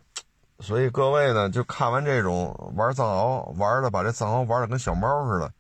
[0.60, 5.52] 所以各位呢，就看完这种玩藏獒玩的，把这藏獒玩的跟小猫似的。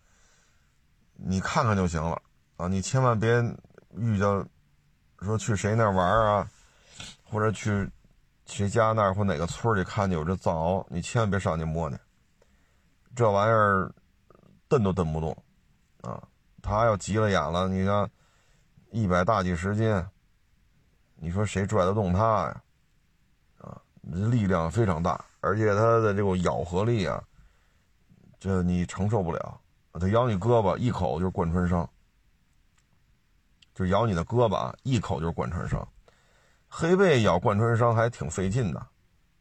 [1.20, 2.22] 你看看就行了
[2.58, 2.68] 啊！
[2.68, 3.44] 你千万别
[3.96, 4.46] 遇到
[5.20, 6.48] 说去谁那玩啊，
[7.24, 7.90] 或者去
[8.46, 11.98] 谁家那儿或哪个村里看见有这藏獒，你千万别上去摸去。
[13.16, 13.92] 这玩意儿
[14.70, 15.36] 蹬都蹬不动
[16.02, 16.22] 啊！
[16.62, 18.10] 他要急了眼了，你看
[18.92, 20.06] 一百大几十斤，
[21.16, 22.62] 你说谁拽得动他呀？
[23.58, 27.24] 啊，力量非常大，而且它的这个咬合力啊，
[28.40, 29.60] 这你承受不了。
[30.00, 31.90] 它咬你胳膊，一口就是贯穿伤，
[33.74, 35.88] 就咬你的胳膊啊，一口就是贯穿伤。
[36.68, 38.88] 黑背咬贯穿伤还挺费劲的，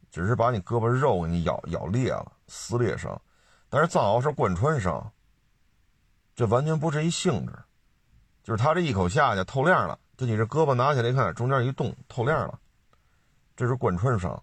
[0.09, 3.21] 只是把你胳膊肉给你咬咬裂了，撕裂伤。
[3.69, 5.11] 但是藏獒是贯穿伤，
[6.35, 7.53] 这完全不是一性质，
[8.43, 12.57] 就是它这一口下去透亮了，就你这胳膊拿起来一看，中间一动透亮了，
[13.55, 14.41] 这是贯穿伤。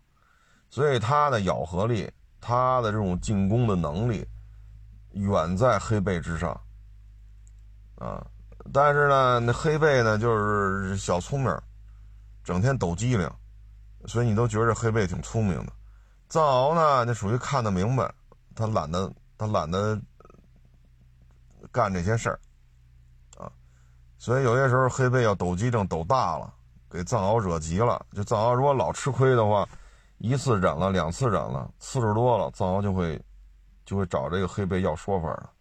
[0.69, 4.27] 所以它的咬合力，它的这种进攻的能力。
[5.15, 6.61] 远在黑背之上，
[7.97, 8.27] 啊！
[8.73, 11.57] 但是呢，那黑背呢就是小聪明，
[12.43, 13.31] 整天抖机灵，
[14.07, 15.73] 所以你都觉着黑背挺聪明的。
[16.29, 18.13] 藏獒呢，那属于看得明白，
[18.57, 20.01] 他懒得他懒得
[21.71, 22.41] 干这些事儿，
[23.37, 23.53] 啊！
[24.19, 26.53] 所以有些时候黑背要抖机灵抖大了，
[26.91, 28.05] 给藏獒惹急了。
[28.13, 29.69] 就藏獒如果老吃亏的话，
[30.19, 33.25] 一次忍了，两次忍了，次数多了，藏獒就会。
[33.85, 35.53] 就会找这个黑背要说法了，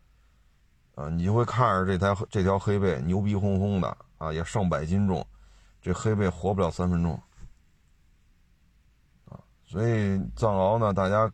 [0.95, 5.25] 啊，你就会看着这台这条黑背牛逼哄哄的啊，也上百斤重，
[5.81, 7.21] 这黑背活不了三分钟，
[9.25, 11.29] 啊，所以藏獒呢，大家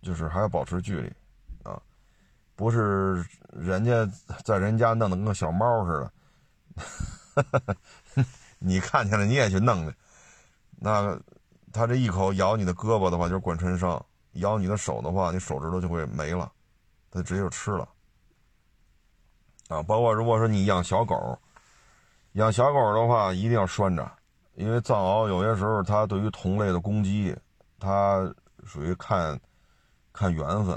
[0.00, 1.12] 就是还要保持距离，
[1.62, 1.78] 啊，
[2.54, 4.08] 不是人家
[4.44, 6.10] 在人家弄得跟个小猫似
[7.34, 7.76] 的，
[8.58, 9.94] 你看见了你也去弄去，
[10.78, 11.14] 那
[11.70, 14.02] 他这一口咬你的胳膊的话就是贯穿伤。
[14.36, 16.50] 咬你的手的话，你手指头就会没了，
[17.10, 17.88] 它直接就吃了。
[19.68, 21.38] 啊，包括如果说你养小狗，
[22.32, 24.10] 养小狗的话，一定要拴着，
[24.54, 27.36] 因为藏獒有些时候它对于同类的攻击，
[27.78, 28.32] 它
[28.64, 29.38] 属于看
[30.12, 30.74] 看缘分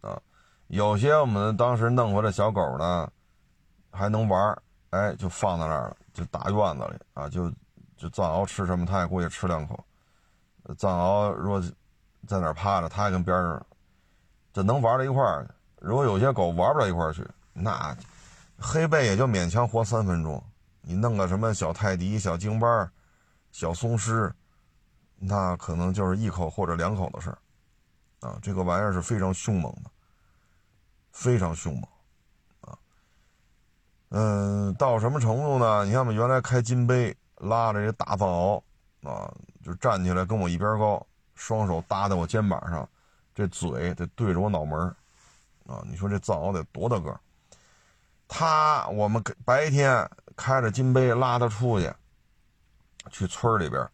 [0.00, 0.20] 啊。
[0.68, 3.10] 有些我们当时弄回来小狗呢，
[3.90, 4.56] 还能玩，
[4.90, 7.50] 哎，就放在那儿了，就大院子里啊，就
[7.96, 9.84] 就藏獒吃什么，它也过去吃两口。
[10.78, 11.60] 藏獒若
[12.26, 13.66] 在那儿趴着，他还跟边上，
[14.52, 15.48] 这能玩到一块儿，
[15.80, 17.96] 如果有些狗玩不到一块儿去，那
[18.58, 20.42] 黑背也就勉强活三分钟。
[20.82, 22.90] 你弄个什么小泰迪、小京巴、
[23.52, 24.32] 小松狮，
[25.16, 27.38] 那可能就是一口或者两口的事儿。
[28.20, 29.90] 啊，这个玩意儿是非常凶猛的，
[31.12, 31.82] 非常凶猛。
[32.60, 32.78] 啊，
[34.10, 35.84] 嗯，到什么程度呢？
[35.84, 38.62] 你看，我们原来开金杯，拉着这大藏獒，
[39.04, 39.32] 啊，
[39.64, 41.06] 就站起来跟我一边高，
[41.40, 42.86] 双手搭在我肩膀上，
[43.34, 44.78] 这嘴得对着我脑门
[45.66, 47.18] 啊，你说这藏獒得多大个？
[48.28, 51.90] 他我们白天开着金杯拉他出去，
[53.10, 53.88] 去村里边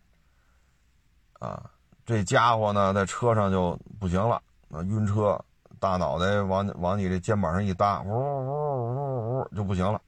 [1.38, 1.70] 啊，
[2.04, 5.40] 这家伙呢在车上就不行了，啊晕车，
[5.78, 10.02] 大脑袋往往你这肩膀上一搭，呜呜呜呜就不行了，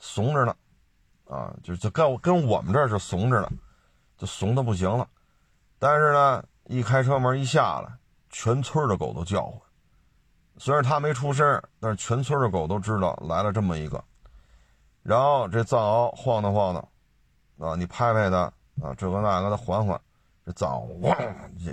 [0.00, 0.56] 怂着呢，
[1.28, 3.52] 啊就就跟跟我们这是怂着呢，
[4.16, 5.06] 就怂的不行了，
[5.78, 7.92] 但是呢一开车门一下来，
[8.30, 9.60] 全村的狗都叫唤。
[10.56, 14.02] 虽然他没出声，但是全村的狗都知道来了这么一个。
[15.02, 18.38] 然后这藏獒晃荡晃荡，啊，你拍拍它，
[18.82, 20.00] 啊，这个那个的缓缓，
[20.46, 21.16] 这藏獒哇，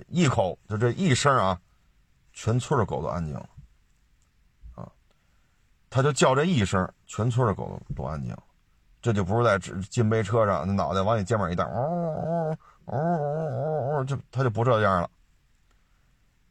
[0.07, 1.57] 一口就这一声啊，
[2.33, 3.49] 全村的狗都安静了，
[4.75, 4.91] 啊，
[5.89, 8.43] 他就叫这一声，全村的狗都都安静了。
[9.01, 9.57] 这就不是在
[9.89, 15.09] 金杯车上，那脑袋往你肩膀一搭，哦哦哦哦哦哦哦，就他就不这样了。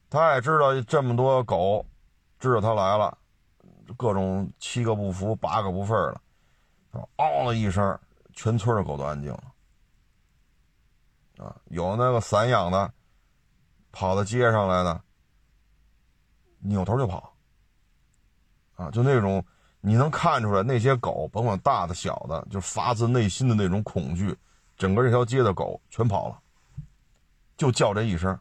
[0.09, 1.85] 他也知道这么多狗。
[2.39, 3.19] 知道他来了，
[3.99, 6.23] 各种七个不服八个不忿了，
[7.17, 8.01] 嗷的一声，
[8.33, 9.43] 全村的狗都安静了。
[11.45, 12.91] 啊，有那个散养的，
[13.93, 14.99] 跑到街上来的，
[16.61, 17.37] 扭头就跑。
[18.77, 19.45] 啊，就那种
[19.83, 24.35] 你能看出来，那些狗甭管大的小的，就发自内心的那种恐惧，
[24.81, 26.41] 整个这条街的狗全跑了，
[27.55, 28.41] 就叫这一声。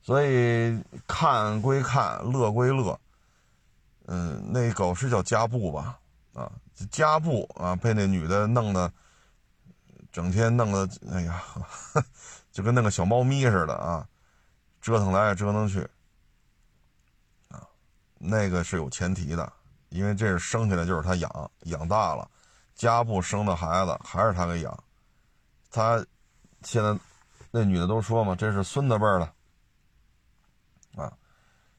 [0.00, 2.96] 所以看归看，乐归乐。
[4.06, 5.98] 嗯，那狗是叫加布吧？
[6.34, 6.52] 啊，
[6.88, 8.92] 加布啊，被那女的弄得
[10.12, 11.42] 整天弄得，哎呀，
[12.52, 14.06] 就跟那个小猫咪似的啊，
[14.80, 15.80] 折腾来折腾去。
[17.48, 17.66] 啊，
[18.18, 19.52] 那个是有前提的，
[19.88, 22.30] 因为这是生下来就是他养，养大了，
[22.74, 24.84] 家布生的孩子还是他给养。
[25.70, 26.04] 他
[26.62, 26.96] 现在
[27.50, 31.02] 那女的都说嘛，这是孙子辈儿的。
[31.02, 31.12] 啊，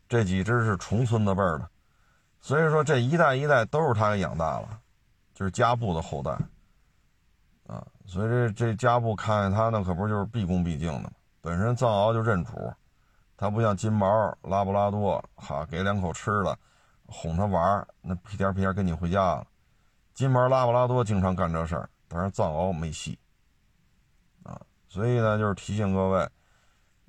[0.10, 1.70] 这几只是重孙子辈的，
[2.42, 4.80] 所以说这一代一代都是他给养大了，
[5.34, 6.32] 就是家布的后代。
[7.68, 11.12] 啊，所以这这家布看见他那可不就是毕恭毕敬的吗？
[11.42, 12.74] 本身藏獒就认主，
[13.38, 16.58] 他不像金毛、拉布拉多，哈给两口吃的，
[17.06, 19.48] 哄它玩那屁颠屁颠跟你回家了。
[20.16, 23.20] 金毛、拉布拉多经常干这事儿，但是藏獒没戏。
[24.44, 26.28] 啊，所以呢，就是提醒各位。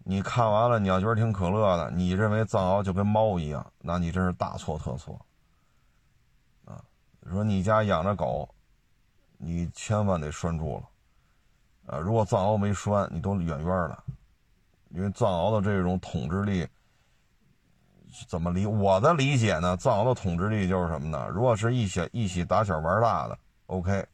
[0.08, 5.24] 你看完了，你要觉得挺可乐的，你认为藏獒就跟猫一样，那你真是大错特错。
[6.64, 6.82] 啊，
[7.30, 8.52] 说你家养着狗，
[9.38, 11.94] 你千万得拴住了。
[11.94, 14.02] 啊，如果藏獒没拴，你都远远的，
[14.88, 16.66] 因为藏獒的这种统治力，
[18.28, 18.66] 怎么理？
[18.66, 19.76] 我的理解呢？
[19.76, 21.28] 藏獒的统治力就是什么呢？
[21.32, 24.06] 如果是一起一起打小玩大的，OK。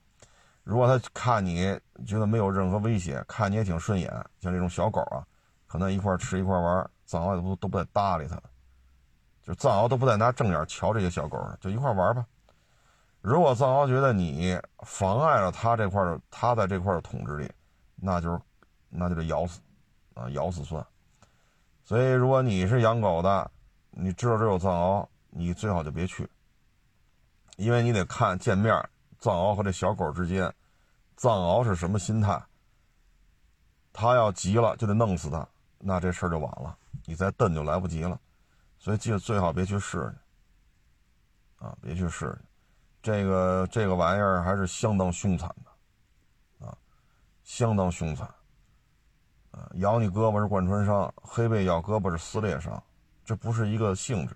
[0.64, 4.08] 如果他看你觉得没有任何威胁，看你也挺顺眼，
[4.40, 5.26] 像这种小狗啊。
[5.66, 8.38] 可能一块吃一块玩，藏獒都都不带搭理他，
[9.42, 12.26] 就藏獒都不带拿正眼瞧这些小狗，就一块玩吧。
[13.22, 17.50] 如果藏獒觉得你妨碍了他这块的，他在这块的统治力，
[17.96, 18.38] 那就是
[18.88, 19.60] 那就得咬死，
[20.14, 20.84] 啊，咬死算。
[21.84, 23.50] 所以如果你是养狗的，
[23.92, 26.28] 你知道这有藏獒，你最好就别去，
[27.56, 28.74] 因为你得看见面，
[29.18, 30.52] 藏獒和这小狗之间，
[31.16, 32.42] 藏獒是什么心态，
[33.92, 35.46] 他要急了就得弄死他。
[35.78, 38.18] 那这事儿就晚了，你再蹬就来不及了，
[38.78, 39.98] 所以记得最好别去试
[41.58, 42.38] 去，啊，别去试去，
[43.02, 46.78] 这个这个玩意儿还是相当凶残的，啊，
[47.42, 48.26] 相当凶残，
[49.50, 52.80] 啊，咬你胳膊是贯穿伤，黑背咬胳膊是撕裂伤，
[53.24, 54.34] 这不是一个性质，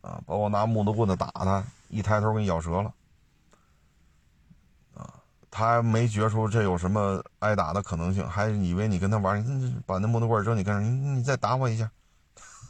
[0.00, 2.94] 啊，包括拿木头棍子打他，一抬头给你咬折了
[4.94, 5.14] 啊。
[5.50, 10.84] 他没觉出这有什么挨打的可能性，还以为你跟他玩，你把那木头棍扔你跟上？
[10.84, 11.90] 你你再打我一下。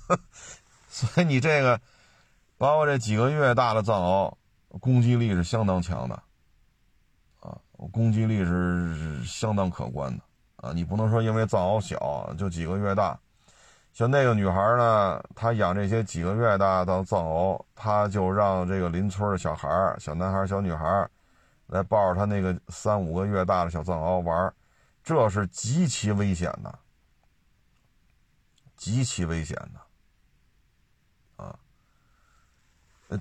[0.88, 1.80] 所以你这个，
[2.58, 4.34] 包括这几个月大的藏獒，
[4.80, 6.22] 攻击力是相当强的，
[7.40, 7.56] 啊，
[7.92, 10.24] 攻击力是相当可观的
[10.56, 10.72] 啊。
[10.72, 13.18] 你不能说因为藏獒小就几个月大，
[13.92, 19.68] 像那个女孩呢，她养这些几个月大的藏獒，她就让这个邻村的小孩
[19.98, 21.08] 小男孩、小女孩。
[21.68, 24.52] 来抱着她那个三五个月大的小藏獒玩，
[25.02, 26.78] 这是极其危险的，
[28.76, 31.58] 极其危险的，啊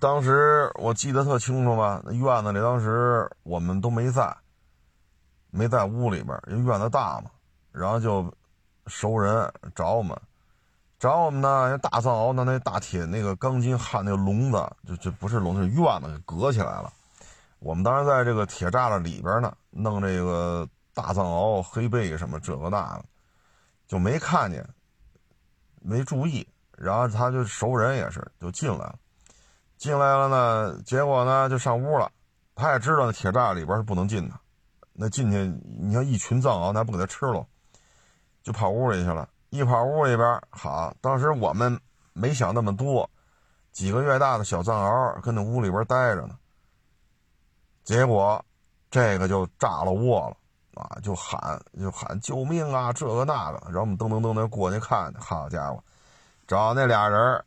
[0.02, 4.36] 当时我记得特清楚吧，那院子里当时我们都没在，
[5.50, 7.32] 没在屋里边，因为院子大嘛。
[7.72, 8.34] 然后就
[8.88, 10.20] 熟人找我们，
[11.02, 16.94] 找我们呢，大藏獒那那大铁那个钢筋焊那个笼子，就就不是笼子，院子给隔起来了。
[17.58, 23.06] 我们当时在这个铁栅栏里边呢，弄这个大藏獒、黑背什么这个那个，
[23.88, 24.64] 就没看见，
[25.82, 26.48] 没注意。
[26.78, 28.96] 然后他就熟人也是就进来了。
[29.80, 32.12] 进来了呢，结果呢就上屋了。
[32.54, 34.36] 他也知道那铁栅里边是不能进的，
[34.94, 37.44] 那进去你像一群藏獒，那不给他吃了，
[38.44, 39.28] 就跑屋里去了。
[39.52, 41.80] 一跑屋里边，好，当时我们
[42.14, 43.10] 没想那么多，
[43.74, 46.38] 几个月大的小藏獒跟那屋里边待着呢。
[47.84, 48.44] 结果
[48.90, 53.60] 这个就炸了窝了啊，就喊就喊救命啊，这个那个。
[53.66, 55.84] 然后我们噔噔噔的过去看，好家伙，
[56.48, 57.46] 找那俩人。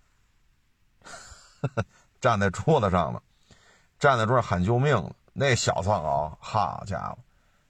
[2.21, 3.23] 站在桌子上了，
[3.99, 5.11] 站在桌上喊救命了。
[5.33, 7.19] 那小藏獒，好家伙，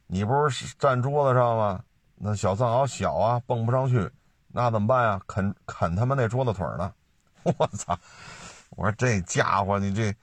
[0.09, 1.85] 你不是站桌子上吗？
[2.16, 4.11] 那小藏獒小啊，蹦不上去，
[4.57, 5.20] 那怎么办呀？
[5.26, 6.92] 啃啃他妈那桌子腿呢！
[7.42, 7.98] 我操！
[8.70, 10.14] 我说这家伙，你这，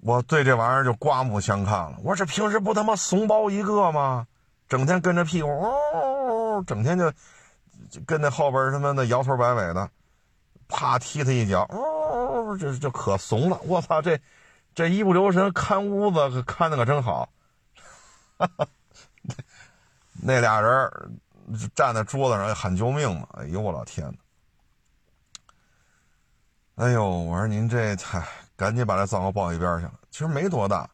[0.00, 1.96] 我对这玩意儿就刮目相看了。
[2.02, 4.26] 我说这平时不他妈怂包一个吗？
[4.68, 7.12] 整天跟着屁股，呜，整天就
[8.04, 9.88] 跟那后边他妈的摇头摆尾的，
[10.66, 12.56] 啪踢他一脚，呜。
[12.58, 13.60] 这这可怂了！
[13.64, 14.18] 我操，这
[14.74, 17.28] 这一不留神看屋子看的可真好。
[20.22, 20.90] 那俩人
[21.74, 23.28] 站在桌子上喊救命嘛！
[23.34, 24.16] 哎呦我老天呐！
[26.76, 28.26] 哎呦，我说您这太
[28.56, 29.92] 赶紧把这藏獒抱一边去了。
[30.10, 30.88] 其实没多大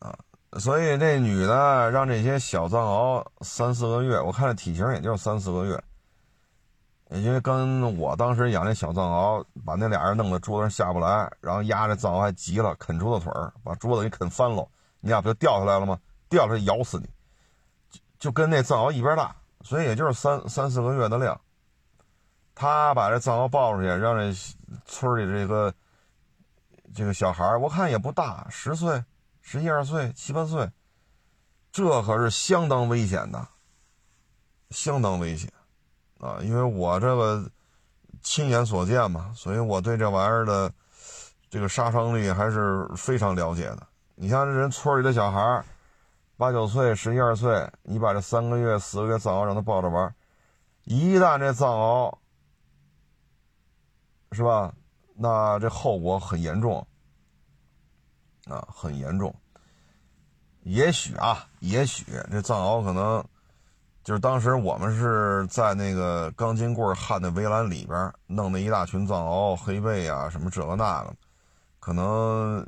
[0.00, 0.18] 啊，
[0.58, 5.82] 所以这女的让这些小藏獒三四个月，我看这体型也就三四个月。
[7.10, 14.68] 因为跟我当时养那小藏獒，把那俩人弄到桌子上下不来，然后压着藏獒还急了，啃桌子腿儿，把桌子给啃翻了，
[15.00, 15.98] 你俩不就掉下来了吗？
[16.28, 17.08] 掉下来咬死你，
[18.20, 21.40] 就跟那藏獒一边大，所以也就是三三四个月的量。
[22.54, 24.32] 他把这藏獒抱出去，让这
[24.84, 25.74] 村里这个
[26.94, 29.02] 这个小孩我看也不大，十岁、
[29.40, 30.70] 十一二岁、七八岁，
[31.72, 33.48] 这可是相当危险的，
[34.70, 35.50] 相当危险。
[36.18, 37.50] 啊，因为我这个
[38.22, 40.70] 亲眼所见嘛，所以我对这玩意儿的
[41.48, 43.86] 这个杀伤力还是非常了解的。
[44.16, 45.64] 你像这人村里的小孩
[46.40, 50.14] 八九岁、十一二岁，你把这三个月、四个月藏獒让他抱着玩
[50.84, 52.16] 一旦这藏獒
[54.32, 54.72] 是吧，
[55.14, 56.86] 那这后果很严重
[58.46, 59.34] 啊，很严重。
[60.62, 63.22] 也许啊，也许这藏獒可能。
[64.02, 71.14] 就是当时我们是在那个钢筋棍焊的围栏里边弄那一大群藏獒、黑背啊，什么这个那个，
[71.78, 72.66] 可能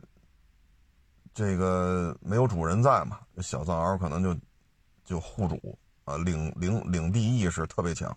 [1.34, 4.36] 这个没有主人在嘛，小藏獒可能就
[5.04, 8.16] 就护主啊，领领领地意识特别强。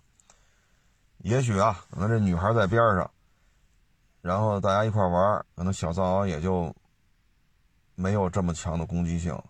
[1.18, 3.10] 也许啊，可能这女孩在边上，
[4.20, 6.74] 然后大家一块玩，可能小藏獒也就
[7.94, 9.44] 没有这么强的攻击性了。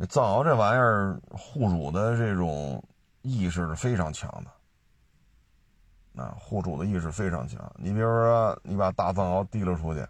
[0.00, 2.80] 这藏獒这玩意儿护主的这种
[3.22, 7.60] 意识是非常强的，啊，护主的意识非常强。
[7.74, 10.06] 你比如说，你把大藏獒提了出去，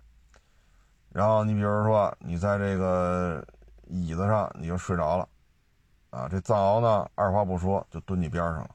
[1.10, 3.44] 然后你比如说你在这个
[3.86, 5.28] 椅子上你就睡着了，
[6.10, 8.70] 啊，这藏獒呢二话不说就蹲你边上了，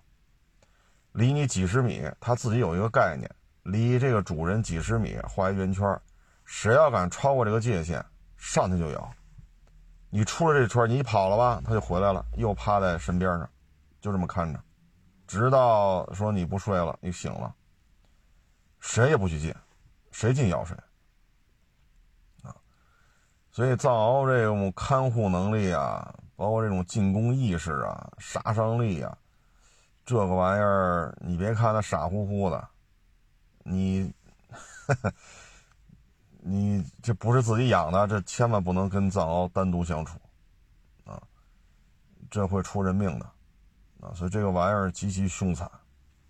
[1.11, 3.29] 离你几十米，它自己有一个概念，
[3.63, 5.99] 离这个主人几十米画一圆圈，
[6.43, 8.03] 谁要敢超过这个界限，
[8.35, 9.11] 上去就咬。
[10.09, 13.49] 你出了这圈，你跑了吧，它就回来了，又趴在身边上，
[14.01, 14.59] 就这么看着，
[15.25, 17.53] 直到说你不睡了，你醒了，
[18.79, 19.53] 谁也不许进，
[20.11, 20.75] 谁进咬谁，
[23.53, 29.17] 所以藏獒这种看护能力啊，包括这种进攻意识啊、杀伤力啊，
[30.05, 32.67] 这个玩意儿，你别看它傻乎乎的，
[33.63, 34.13] 你。
[36.45, 40.19] 你这不是自己养的，这千万不能跟藏獒单独相处，
[41.05, 41.17] 啊，
[42.29, 43.25] 这会出人命的，
[44.01, 45.65] 啊，所以这个玩意儿极其凶残，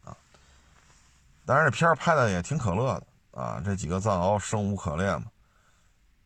[0.03, 0.15] 啊，
[1.47, 5.32] 当然这片拍的也挺可乐的，啊，这几个藏獒生无可恋嘛，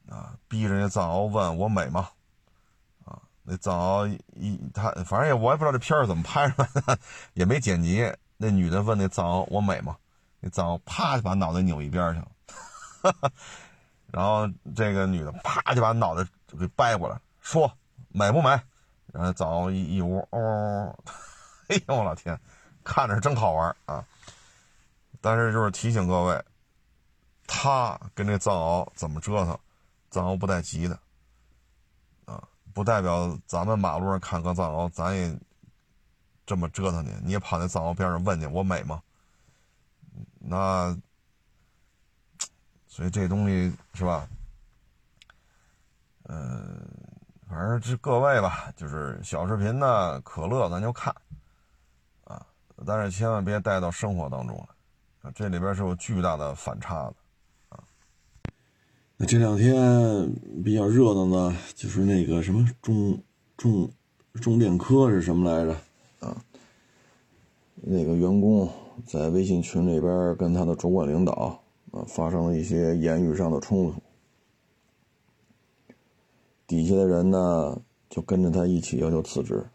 [0.10, 2.10] 啊，逼着那藏獒问我美吗？
[3.06, 7.00] 啊，那藏獒一他反正也我也不知道这片儿怎么拍出来的，
[7.34, 8.12] 也没剪辑。
[8.38, 9.98] 那女的问那藏獒我美吗？
[10.40, 12.28] 那藏獒啪就把脑袋扭一边去了。
[13.02, 13.32] 哈哈。
[14.12, 16.26] 然后这个女的啪就把脑袋
[16.58, 17.72] 给掰过来，说
[18.10, 18.50] 美不美？
[19.14, 20.96] 然后藏獒一一窝哦，
[21.68, 22.40] 哎呦我老天，
[22.84, 24.06] 看着真好玩啊！
[25.20, 26.46] 但是就是提醒各位，
[27.48, 29.58] 他跟这藏獒怎么折腾，
[30.10, 31.00] 藏獒不带急的，
[32.26, 32.42] 啊，
[32.74, 35.38] 不代表咱们马路上看个藏獒，咱也
[36.46, 39.02] 这么折腾你，你也跑那藏獒边上问去，我美吗？
[40.40, 40.98] 那，
[42.88, 44.28] 所以这东西是吧？
[46.30, 46.88] 嗯，
[47.48, 51.14] 反正这各位吧，就是小视频呢，可乐咱就看，
[52.24, 52.46] 啊，
[52.86, 55.32] 但是千万别带到生活当中来。
[55.36, 57.16] 这里边是有巨大的反差的，
[59.20, 60.32] 那这两天
[60.64, 63.20] 比较热闹的，就是那个什么中
[63.58, 63.90] 中
[64.34, 65.76] 中电科是什么来着？
[66.20, 66.46] 啊，
[67.76, 68.70] 那个员工
[69.08, 71.60] 在微信群里边跟他的主管领导
[71.92, 73.96] 啊发生了一些言语上的冲突，
[76.68, 79.66] 底下的人呢就跟着他一起要求辞职。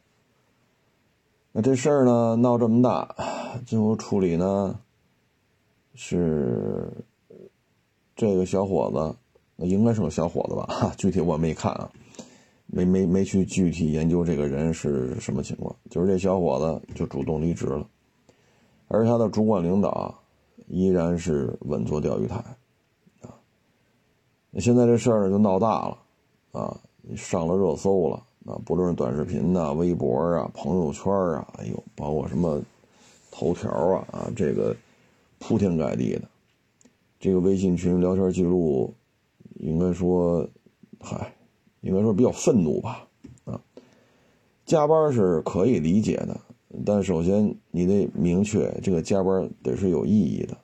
[1.50, 3.12] 那这事儿呢闹这么大，
[3.66, 4.78] 最后处理呢？
[5.94, 6.88] 是
[8.14, 9.16] 这个小伙子，
[9.56, 10.66] 那应该是个小伙子吧？
[10.68, 11.90] 哈，具体我没看啊，
[12.66, 15.74] 没没没去具体研究这个人是什么情况。
[15.90, 17.86] 就是这小伙子就主动离职了，
[18.88, 20.14] 而他的主管领导
[20.68, 22.36] 依然是稳坐钓鱼台
[23.20, 23.34] 啊。
[24.50, 25.98] 那现在这事儿就闹大了
[26.52, 26.80] 啊，
[27.16, 32.60] 上了热搜了啊，不论是短视频呐、微博啊、朋友圈啊，哎呦，包括什么
[33.30, 34.74] 头条啊啊，这个。
[35.44, 36.22] 铺天盖地的，
[37.18, 38.94] 这个微信群聊天记录，
[39.54, 40.48] 应该说，
[41.00, 41.34] 嗨，
[41.80, 43.08] 应该说比较愤怒吧，
[43.44, 43.60] 啊，
[44.64, 46.40] 加班是可以理解的，
[46.84, 50.56] 但首先你得明确这个加班得是有意义的，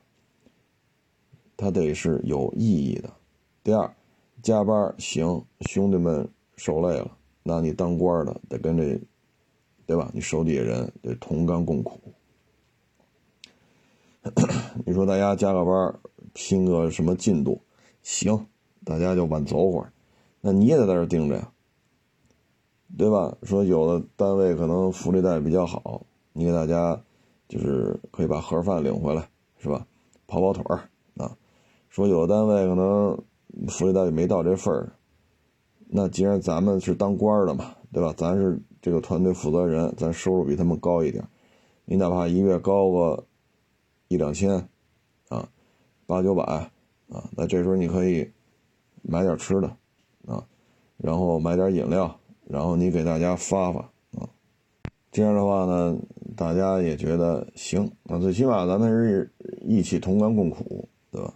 [1.57, 3.13] 它得是有意义的。
[3.63, 3.93] 第二，
[4.41, 8.99] 加班行，兄弟们受累了，那你当官的得跟这，
[9.85, 10.09] 对吧？
[10.13, 11.99] 你手底下人得同甘共苦。
[14.85, 15.99] 你说大家加个班，
[16.33, 17.61] 拼个什么进度？
[18.01, 18.45] 行，
[18.89, 19.93] 大家就晚走会儿。
[20.41, 21.51] 那你也得在这盯着呀，
[22.97, 23.37] 对吧？
[23.43, 26.01] 说有的单位可能福利待遇比较好，
[26.33, 26.99] 你给大家
[27.47, 29.29] 就是可以把盒饭领回来，
[29.59, 29.85] 是吧？
[30.25, 31.37] 跑跑腿儿啊。
[31.89, 33.17] 说有的单位可能
[33.67, 34.91] 福利待遇没到这份儿，
[35.87, 38.13] 那既然咱们是当官的嘛，对吧？
[38.17, 41.23] 咱是这个团队负责人，咱收入比他们高一点，
[41.85, 43.23] 你哪怕一月高个。
[44.11, 44.67] 一两千，
[45.27, 45.47] 啊，
[46.07, 48.27] 八九百，啊，那这时候你可以
[49.01, 49.67] 买点吃的，
[50.27, 50.43] 啊，
[50.97, 52.13] 然后买点饮料，
[52.47, 53.79] 然后你给大家发发，
[54.17, 54.27] 啊，
[55.11, 55.97] 这样的话呢，
[56.35, 59.31] 大家也觉得行，啊，最起码咱们是
[59.61, 61.33] 一起同甘共苦，对吧？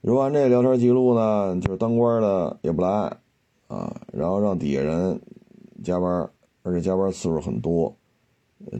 [0.00, 2.88] 如果按这聊天记录呢，就是当官的也不来，
[3.68, 5.20] 啊，然后让底下人
[5.82, 6.30] 加班，
[6.62, 7.96] 而且加班次数很多，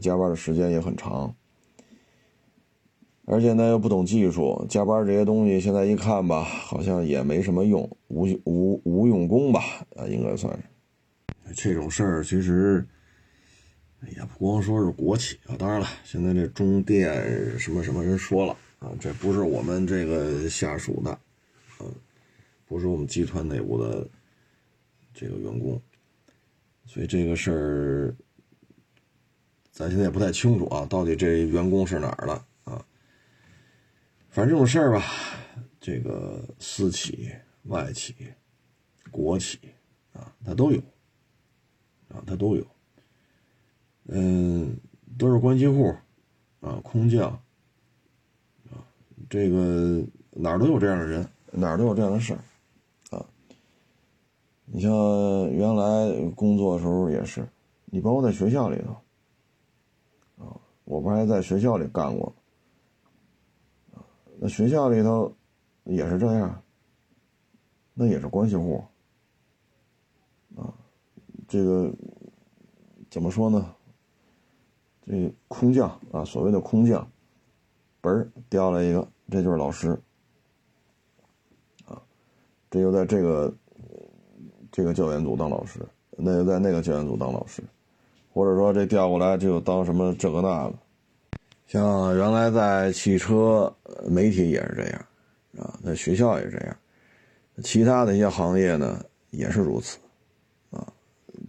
[0.01, 1.33] 加班的时间也很长。
[3.27, 9.61] 而且呢，又不懂技术，加班这些东西，现在一看吧，好像也没什么用，无无无用功吧？
[9.95, 11.53] 啊，应该算是。
[11.55, 12.85] 这种事儿其实
[14.15, 21.11] 也不光说是国企啊，当然了，现在这中电什么什么人说了啊，这不是我们这个下属的，
[21.79, 21.85] 啊，
[22.67, 24.07] 不是我们集团内部的
[25.13, 25.81] 这个员工，
[26.85, 28.15] 所以这个事儿
[29.71, 32.45] 咱现在也不太清楚啊，到底这员工是哪儿的？
[34.35, 35.01] 反正这种事儿吧，
[35.79, 37.29] 这个私企、
[37.67, 38.13] 外企、
[39.09, 39.57] 国企
[40.11, 40.79] 啊，它都有，
[42.09, 42.67] 啊，它都有，
[44.07, 44.77] 嗯，
[45.17, 45.95] 都是关系户，
[46.59, 47.31] 啊，空降，
[48.69, 48.83] 啊，
[49.29, 53.25] 这个哪儿都有这样的人，哪儿都有这样的事儿，啊，
[54.65, 54.91] 你像
[55.49, 57.47] 原来工作的时候也是，
[57.85, 62.35] 你包括在学校里头，啊，我不还在学校里干过。
[64.37, 65.33] 那学校里头
[65.85, 66.61] 也是这样，
[67.93, 68.83] 那也是关系户
[70.55, 70.73] 啊。
[71.47, 71.91] 这个
[73.09, 73.73] 怎么说呢？
[75.05, 77.07] 这空降啊，所谓的空降，
[78.01, 79.97] 嘣儿掉了一个，这就是老师
[81.85, 82.01] 啊。
[82.69, 83.53] 这又在这个
[84.71, 85.79] 这个教研组当老师，
[86.17, 87.63] 那又在那个教研组当老师，
[88.33, 90.73] 或者说这调过来就当什么这个那个。
[91.67, 93.73] 像原来在汽车
[94.07, 95.05] 媒体也是这样，
[95.57, 96.77] 啊，在学校也是这样，
[97.63, 99.97] 其他的一些行业呢也是如此，
[100.69, 100.87] 啊，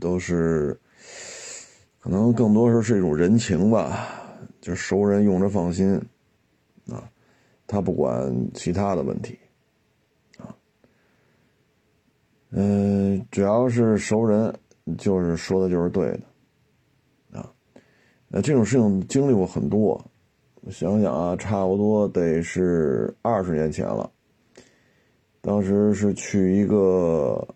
[0.01, 0.79] 都是
[2.01, 4.09] 可能更多时候是一种人情吧，
[4.61, 5.95] 就熟人用着放心，
[6.89, 7.09] 啊，
[7.67, 9.39] 他不管其他的问题，
[10.39, 10.55] 啊，
[12.51, 14.53] 嗯，只要是熟人，
[14.97, 16.21] 就是说的就是对的。
[18.43, 20.01] 这种事情经历过很多，
[20.63, 24.11] 我想想啊，差不多得是二十年前了。
[25.41, 27.47] 当时是去一个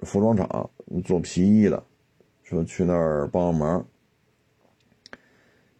[0.00, 0.70] 服装厂
[1.04, 1.82] 做皮衣的，
[2.42, 3.86] 说去那儿帮帮忙。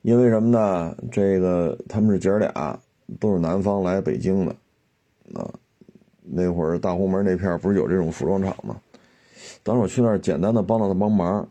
[0.02, 0.94] 因为什么呢？
[1.10, 2.78] 这个他们是姐儿俩，
[3.18, 4.54] 都是南方来北京的，
[5.34, 5.48] 啊，
[6.22, 8.76] 那会儿大红门那片不是有这种服装厂吗？
[9.62, 11.48] 当时我去那儿简单的帮了他帮忙。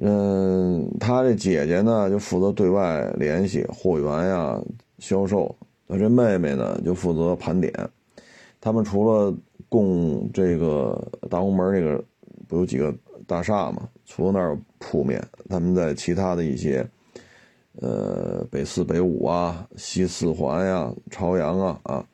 [0.00, 4.60] 嗯，他这姐姐呢就负责对外联系货源呀、
[4.98, 5.54] 销售，
[5.86, 7.72] 他这妹妹呢就负责盘点。
[8.60, 9.32] 他们除了
[9.68, 12.02] 供这个大红门那个
[12.48, 12.92] 不有几个
[13.26, 16.84] 大厦嘛，除了那儿铺面，他们在其他的一些，
[17.80, 22.04] 呃，北四、北五啊、西四环呀、朝阳啊啊，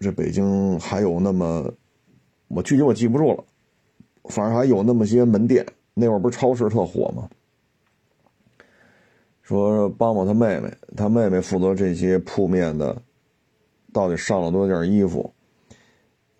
[0.00, 1.72] 这北京还有那么，
[2.48, 3.44] 我具体我记不住了，
[4.24, 5.64] 反正还有那么些门店。
[5.94, 7.28] 那会儿不是超市特火吗？
[9.42, 12.96] 说帮帮他妹妹，他妹妹负责这些铺面的，
[13.92, 15.30] 到底上了多件衣服，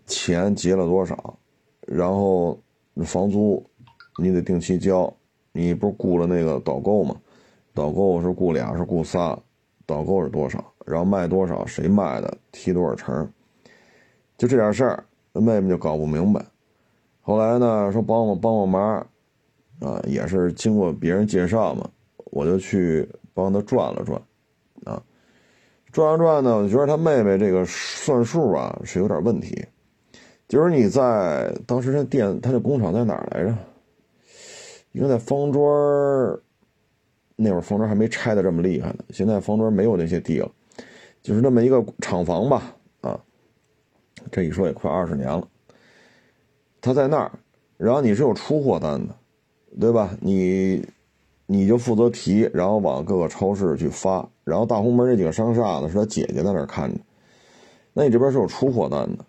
[0.06, 1.36] 钱结了多少，
[1.80, 2.58] 然后
[3.04, 3.62] 房租
[4.18, 5.12] 你得定期交，
[5.50, 7.14] 你不是雇了那个导购吗？
[7.74, 9.38] 导购是雇俩是雇仨，
[9.84, 13.30] 导购是多少，然后卖多少，谁卖的，提多少成，
[14.38, 16.42] 就这点事儿，那妹妹就搞不明白。
[17.20, 19.06] 后来呢，说帮我帮我忙。
[19.82, 21.90] 啊，也是经过别人介绍嘛，
[22.26, 24.22] 我就去帮他转了转，
[24.84, 25.02] 啊，
[25.90, 29.66] 转了转呢，我觉得他妹妹这个算数啊是有点问题，
[30.46, 33.52] 就是你在当时那店，他那工厂在哪儿来着？
[34.92, 36.38] 应该在方庄
[37.34, 40.48] 那会儿方庄还没拆的这么厉害呢，现在方庄没有那些地了，
[41.22, 42.62] 就是那么一个厂房吧，
[43.00, 43.18] 啊，
[44.30, 45.48] 这一说也快二十年了，
[46.80, 47.32] 他在那儿，
[47.78, 49.16] 然后你是有出货单的。
[49.80, 50.16] 对吧？
[50.20, 50.86] 你，
[51.46, 54.28] 你就负责提，然后往各个超市去发。
[54.44, 57.00] 然后大红门那几个商厦呢，是他姐姐在那儿看着。
[57.92, 59.24] 那你这边是有出货单的，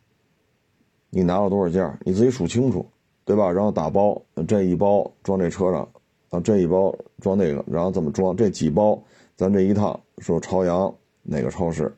[1.10, 2.86] 你拿了多少件，你自己数清楚，
[3.26, 3.52] 对吧？
[3.52, 5.88] 然后打包，这一包装这车上，
[6.30, 8.36] 啊，这一包装那个，然后怎么装？
[8.36, 9.02] 这几包，
[9.36, 11.94] 咱这一趟说朝阳哪个超市，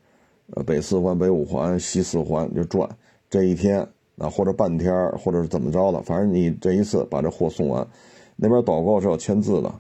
[0.55, 2.89] 呃，北四环、北五环、西四环就转
[3.29, 3.87] 这一天，
[4.17, 7.87] 啊，或者半天，或者是怎么着的，反正你这一次把这货送完。
[8.35, 9.73] 那边导购是要签字的，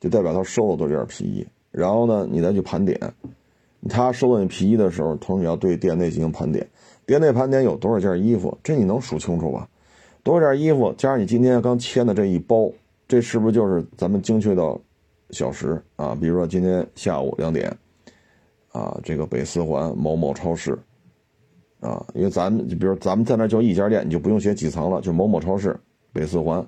[0.00, 1.46] 就代表他收了多少件皮衣。
[1.70, 2.98] 然后呢，你再去盘点，
[3.88, 6.66] 他收到你皮衣的时候，同时你要对店内进行盘点。
[7.04, 9.68] 店内盘点有多少件衣服，这你能数清楚吧？
[10.22, 12.70] 多少件衣服加上你今天刚签的这一包，
[13.06, 14.80] 这是不是就是咱们精确到
[15.30, 16.16] 小时啊？
[16.18, 17.70] 比如说今天下午两点，
[18.72, 20.78] 啊，这个北四环某某超市，
[21.80, 25.78] 啊，因为咱们比如咱们在那就一家店，你就不用写几层了，就某某超市
[26.14, 26.66] 北四环，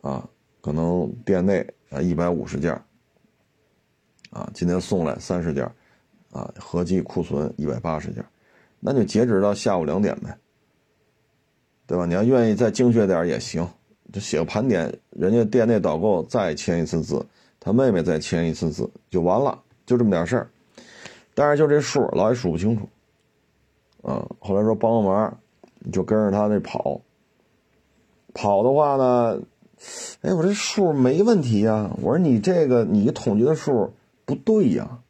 [0.00, 0.28] 啊。
[0.64, 1.60] 可能店内
[1.90, 2.72] 啊一百五十件
[4.30, 5.62] 啊，今天送来三十件
[6.32, 8.24] 啊，合计库存一百八十件
[8.80, 10.34] 那就截止到下午两点呗，
[11.86, 12.06] 对吧？
[12.06, 13.68] 你要愿意再精确点也行，
[14.10, 17.22] 就写个盘点，人家店内导购再签一次字，
[17.60, 20.50] 他妹妹再签一次字就完了，就这么点事儿。
[21.34, 22.88] 但是就这数老也数不清楚，
[24.00, 25.38] 啊，后来说帮个忙，
[25.92, 26.98] 就跟着他那跑，
[28.32, 29.38] 跑的话呢。
[30.22, 31.90] 哎，我这数没问题呀！
[32.00, 33.92] 我说你这个你统计的数
[34.24, 35.00] 不对呀。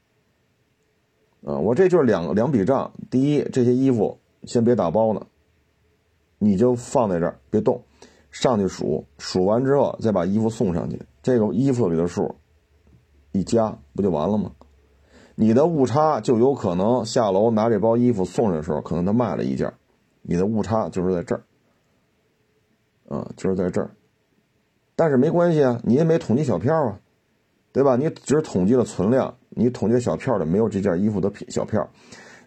[1.47, 2.93] 啊，我这就是两两笔账。
[3.11, 5.27] 第一，这些衣服先别打包呢，
[6.39, 7.83] 你就放在这儿别动，
[8.31, 11.01] 上去数，数完之后再把衣服送上去。
[11.23, 12.35] 这个衣服里的数
[13.33, 14.51] 一加不就完了吗？
[15.37, 19.73] 你的误差就有可能下楼拿这包衣服送的时候，可能他卖了一件，
[20.23, 21.43] 你的误差就是在这儿，
[23.09, 23.91] 啊，就是在这儿。
[24.97, 27.01] 但是没关系啊，你也没统计小票啊，
[27.73, 27.97] 对吧？
[27.97, 31.91] 你只统计了存量，你统计小票的没有这件衣服的小票，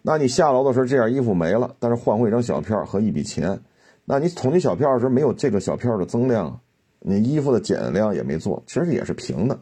[0.02, 3.60] 那你下楼的时候这件衣服没了，但是换回一张小票和一笔钱，
[4.04, 6.60] 那你统计小票的时候没有这个小票的增量，
[7.00, 9.58] 你衣服的减量也没做，其实也是平的，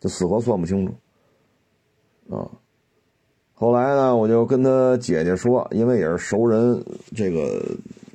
[0.00, 0.94] 就死活算不清楚
[2.34, 2.50] 啊。
[3.54, 6.84] 后来呢，我就跟他姐姐说，因为也是熟人，
[7.14, 7.62] 这个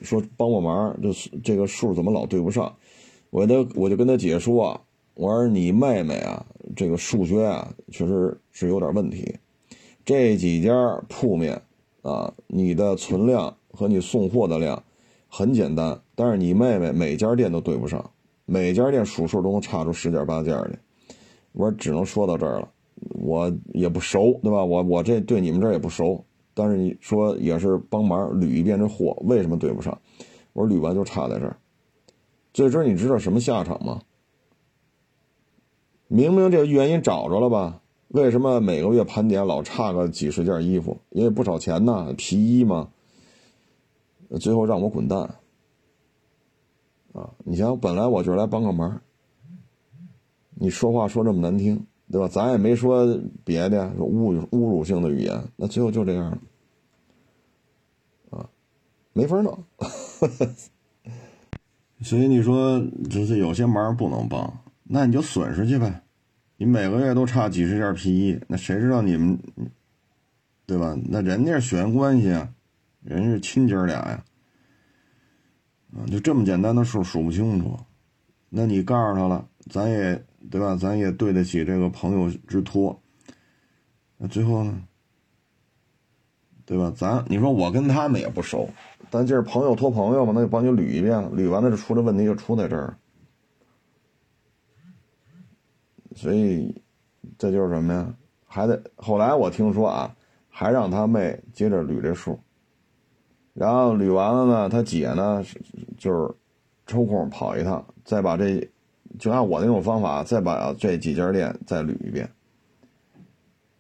[0.04, 2.72] 说帮帮忙，就是这个数怎么老对不上。
[3.32, 4.80] 我的我就跟他姐说，
[5.14, 9.34] 我说你妹妹啊，这个数学啊，确实是有点问题。
[10.04, 10.72] 这几家
[11.08, 11.60] 铺面
[12.02, 14.84] 啊，你的存量和你送货的量
[15.30, 18.12] 很简单，但是你妹妹每家店都对不上，
[18.46, 20.78] 每家店数数都能差出十件八件的。
[21.54, 22.70] 我说只能说到这儿了，
[23.22, 24.64] 我也不熟，对吧？
[24.66, 26.22] 我我这对你们这儿也不熟，
[26.54, 29.98] 但是你说也是帮忙捋一遍这货，为什么对不上？
[30.52, 31.56] 我说捋完就差在这儿。
[32.54, 34.02] 最终你知道什么下场吗？
[36.08, 41.00] 明明这个原因找着了吧，为什么每个月盘点老差个几十件衣服？
[41.12, 42.90] 因为不少钱呢，皮衣嘛。
[44.40, 45.36] 最后让我滚蛋。
[47.14, 49.02] 啊，你想，本来我就是来帮个忙，
[50.56, 52.28] 你说话说这么难听，对吧？
[52.28, 56.38] 咱也没说别的，说侮侮辱性的语言，那最后就这样了。
[58.32, 58.50] 啊，
[59.14, 59.58] 没法弄。
[62.02, 62.80] 所以你说，
[63.10, 64.52] 就是有些忙不能帮，
[64.84, 66.02] 那你就损失去呗。
[66.58, 69.40] 你每个月都差几十件皮衣，那谁知道你们，
[70.66, 70.98] 对吧？
[71.06, 72.50] 那人家是血缘关系啊，
[73.02, 74.24] 人是亲姐俩呀，
[75.94, 77.78] 啊，就这么简单的数数不清楚。
[78.50, 80.76] 那你告诉他了，咱也对吧？
[80.76, 83.00] 咱也对得起这个朋友之托。
[84.18, 84.82] 那最后呢？
[86.64, 86.94] 对吧？
[86.96, 88.70] 咱你说我跟他们也不熟，
[89.12, 92.98] 但就是朋友托朋友嘛，那就帮你捋一遍，捋完了就出了问题，就出在这儿。
[96.16, 96.74] 所以，
[97.38, 98.14] 这就是什么呀？
[98.46, 100.16] 还得后来我听说啊，
[100.50, 102.40] 还让他妹接着捋这数，
[103.54, 105.44] 然后捋完了呢，他姐呢
[105.98, 106.34] 就是
[106.86, 108.70] 抽空跑一趟，再把这
[109.20, 112.30] 就按我那种方法，再把这几家店再捋一遍，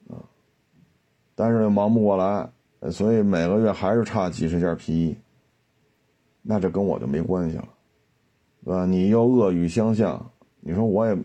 [0.09, 0.23] 啊，
[1.35, 2.49] 但是忙不过来，
[2.89, 5.17] 所以每个月还是差几十件皮衣，
[6.41, 7.67] 那这跟我就没关系了，
[8.63, 8.85] 对吧？
[8.85, 11.17] 你又恶语相向，你说我也。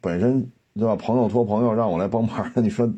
[0.00, 0.96] 本身对吧？
[0.96, 2.90] 朋友托朋友让我来帮忙，你说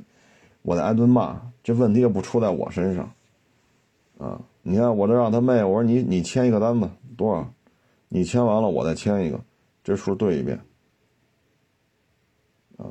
[0.63, 3.13] 我得挨顿骂，这问题也不出在我身上
[4.19, 4.41] 啊！
[4.63, 7.53] 你看，我这让他妹，我说你你签一个单子多少？
[8.09, 9.41] 你签完了，我再签一个，
[9.83, 10.61] 这数对一遍
[12.77, 12.87] 啊。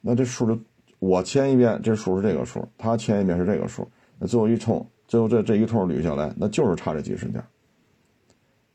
[0.00, 0.58] 那这数就
[0.98, 3.86] 我签一遍，这数是这个数，他签一遍是这个数，
[4.18, 7.42] 那最后一冲，最后这这一通捋下来，那就是差这几十件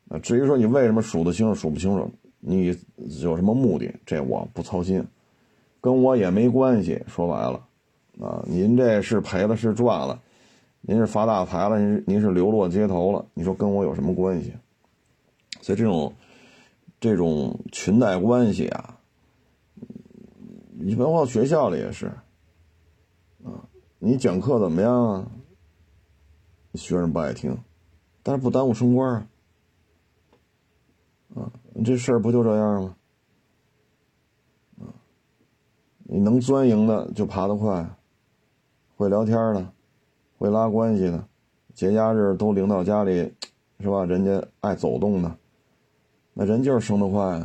[0.08, 0.18] 啊。
[0.18, 2.10] 至于说你为什么数得清楚，数不清楚？
[2.40, 2.76] 你
[3.20, 3.94] 有什么目的？
[4.04, 5.04] 这我不操心，
[5.80, 7.00] 跟我也没关系。
[7.06, 7.66] 说白了，
[8.20, 10.20] 啊，您这是赔了是赚了，
[10.80, 14.52] 您是发大财了，您您是流落街头了，你说跟我有什么关系？
[15.60, 16.12] 所以这种
[16.98, 18.98] 这种裙带关系啊，
[20.72, 22.06] 你包括学校里也是，
[23.44, 23.62] 啊，
[24.04, 25.30] 你讲课怎么样啊？
[26.74, 27.56] 学生不爱听，
[28.24, 29.28] 但是不耽误升官啊。
[31.36, 31.52] 啊，
[31.84, 32.96] 这事儿不就这样吗？
[34.80, 34.90] 啊，
[36.02, 37.88] 你能钻营的就爬得快，
[38.96, 39.72] 会聊天的，
[40.36, 41.24] 会拉关系的，
[41.72, 43.32] 节假日都领导家里，
[43.78, 44.04] 是吧？
[44.04, 45.38] 人家爱走动的，
[46.32, 47.40] 那人就是升得快，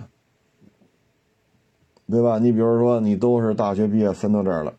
[2.07, 2.39] 对吧？
[2.39, 4.73] 你比如说，你都是大学毕业分到这儿了，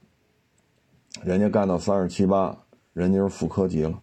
[1.23, 2.57] 人家干到三十七八，
[2.93, 4.03] 人家是副科级了，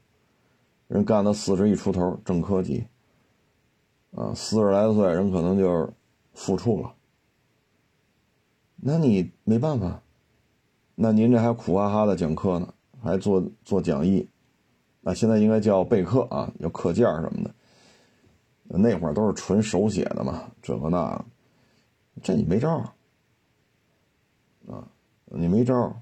[0.87, 2.85] 人干到四十一出头，正科级。
[4.11, 5.91] 啊，四十来岁人可能就是
[6.33, 6.95] 复处了，
[8.77, 10.01] 那你没办法，
[10.95, 14.25] 那您这还苦哈哈的讲课呢，还做做讲义，
[15.01, 17.53] 那现在应该叫备课啊，叫课件什么的，
[18.77, 21.25] 那会儿都是纯手写的嘛，这个那，
[22.23, 22.77] 这你没招
[24.69, 24.87] 啊，
[25.25, 25.93] 你没招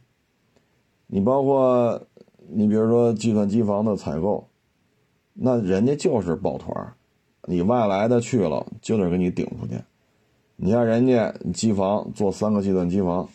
[1.14, 2.02] 你包括
[2.50, 4.50] 你比如说计算机房的采购，
[5.34, 6.92] 那人家就是抱团
[7.44, 9.80] 你外来的去了，就得给你顶出去。
[10.56, 13.30] 你像人家机房做三个计算机房，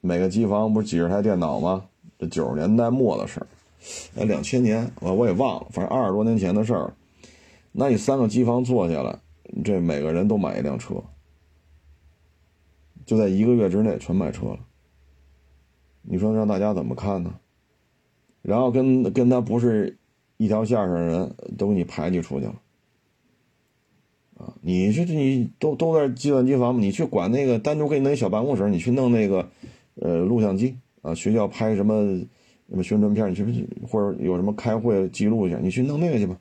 [0.00, 1.84] 每个机房不是几十台电脑吗？
[2.18, 3.46] 这九十年代末的事儿，
[4.16, 6.92] 哎，两千年我我也忘了，反正二十多年前的事儿。
[7.70, 9.16] 那你三个机房做下来，
[9.62, 10.96] 这每个人都买一辆车，
[13.06, 14.58] 就在一个月之内全买车了。
[16.04, 17.34] 你说让大家怎么看呢？
[18.42, 19.96] 然后跟跟他不是
[20.36, 22.54] 一条线上的人都给你排挤出去了。
[24.36, 26.82] 啊，你这你都都在计算机房？
[26.82, 29.48] 你去管那个单独给你弄小办公室，你去弄那个，
[29.94, 32.18] 呃，录像机啊，学校拍什么
[32.68, 36.38] 什么宣传片，你去不去或者有什么开会记录一下，你去弄那个去吧。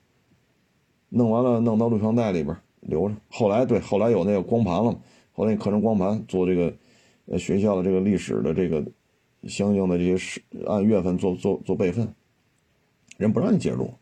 [1.09, 3.16] 弄完了，弄到录像带里边留着。
[3.30, 4.99] 后来对，后来有那个光盘了，
[5.32, 6.74] 后来课程光盘做这个，
[7.28, 8.84] 呃，学校的这个历史的这个
[9.47, 12.13] 相应的这些是按月份做做做备份，
[13.17, 13.93] 人不让你介入。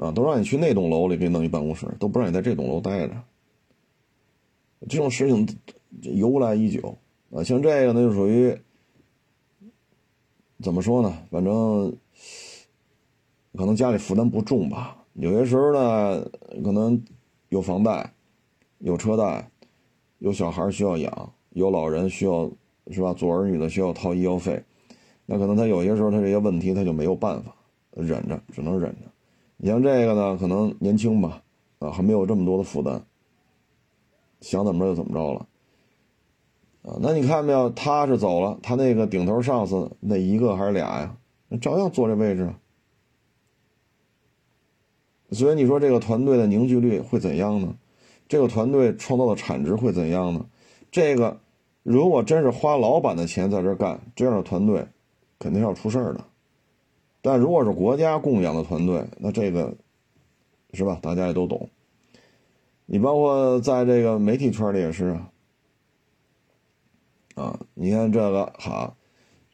[0.00, 3.20] 啊，都让你去那栋楼里给弄一办公室，都不让你在这栋楼待着。
[4.88, 5.58] 这种事情
[6.02, 6.96] 由来已久
[7.32, 8.56] 啊，像这个呢，就属于
[10.62, 11.18] 怎么说呢？
[11.32, 11.96] 反正
[13.56, 15.04] 可能家里负担不重吧。
[15.14, 16.24] 有些时候呢，
[16.62, 17.02] 可能
[17.48, 18.14] 有房贷、
[18.78, 19.50] 有车贷、
[20.18, 22.48] 有小孩需要养、有老人需要
[22.90, 23.12] 是吧？
[23.12, 24.62] 做儿女的需要掏医药费，
[25.26, 27.54] 那可能他有些时候他这些问题他就没有办法
[27.92, 29.02] 忍着，只能忍着。
[29.56, 31.42] 你像这个呢，可能年轻吧，
[31.80, 33.02] 啊，还没有这么多的负担，
[34.40, 35.46] 想怎么着就怎么着了，
[36.82, 37.68] 啊，那你看没有？
[37.70, 41.16] 他是走了，他那个顶头上司那一个还是俩呀？
[41.48, 42.52] 那照样坐这位置。
[45.30, 47.76] 所以你说这个团队的凝聚力会怎样呢？
[48.28, 50.46] 这个团队创造的产值会怎样呢？
[50.90, 51.40] 这个
[51.90, 54.84] 如果真是花老板的钱在这干，这样的团队
[55.38, 56.22] 肯定要出事儿的。
[57.22, 59.74] 但如果是国家供养的团队，那这个
[60.74, 60.98] 是吧？
[61.00, 61.66] 大家也都懂。
[62.84, 65.30] 你包括在这个媒体圈里也是啊。
[67.36, 68.94] 啊，你看这个好，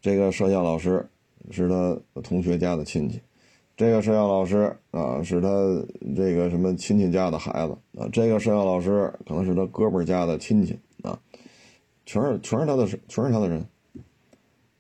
[0.00, 1.08] 这个摄像老师
[1.52, 3.20] 是他同学家的亲戚，
[3.76, 5.48] 这个摄像老师啊是他
[6.16, 10.76] 这个什么亲戚家的孩子啊，这个摄像老师可能是他哥们家的亲戚，
[12.06, 13.66] 全是全是他的，全是他的人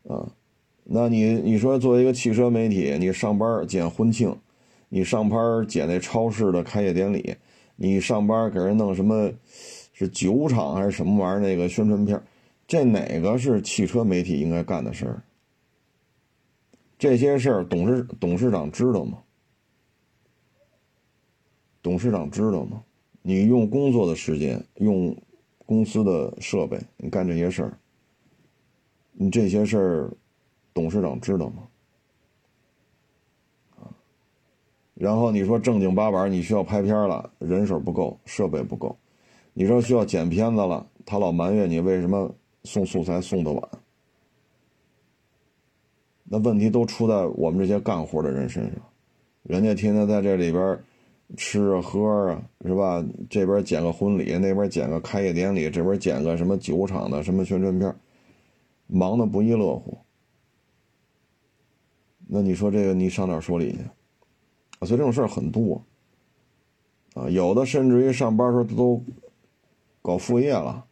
[0.08, 0.32] 啊。
[0.84, 4.36] 那你你说作为一个汽车媒体，你上班剪婚庆，
[4.88, 7.36] 你上班剪那超市的开业典礼，
[7.76, 9.32] 你上班给人弄什么，
[9.92, 12.22] 是酒厂还是什么玩意儿那个宣传片？
[12.66, 15.22] 这哪个是汽车媒体应该干的事儿？
[16.98, 19.18] 这些事儿董事董事长知道吗？
[21.82, 22.82] 董事长知道吗？
[23.22, 25.16] 你用工作的时间，用
[25.66, 27.78] 公司的设备，你干这些事儿，
[29.12, 30.10] 你这些事儿，
[30.72, 31.68] 董事长知道吗？
[33.76, 33.88] 啊，
[34.94, 38.96] 然后你说正经八百，你需要拍片了，人手不够，设备不够，
[39.52, 42.34] 你说需要剪片子了，他老埋怨你为什么？
[42.66, 43.68] 送素材送的晚，
[46.24, 48.80] 那问题都出在我们这些干活的人身上。
[49.42, 50.82] 人家天天在这里边
[51.36, 53.04] 吃啊喝啊，是吧？
[53.28, 57.94] 这边剪个婚礼，那边剪个开业典礼，这边剪个什么酒厂的什么宣传片，
[58.86, 59.98] 忙得不亦乐乎。
[62.26, 63.78] 那你说这个你上哪说理去？
[64.78, 65.82] 啊，所以这种事儿很多
[67.14, 69.02] 啊，有的甚至于上班时候都
[70.02, 70.84] 搞副业了。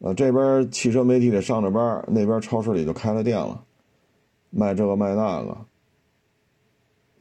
[0.00, 3.64] 啊，这边汽车媒体里上着班，那边超市里就开了店了，
[4.48, 5.50] 卖这个卖那个。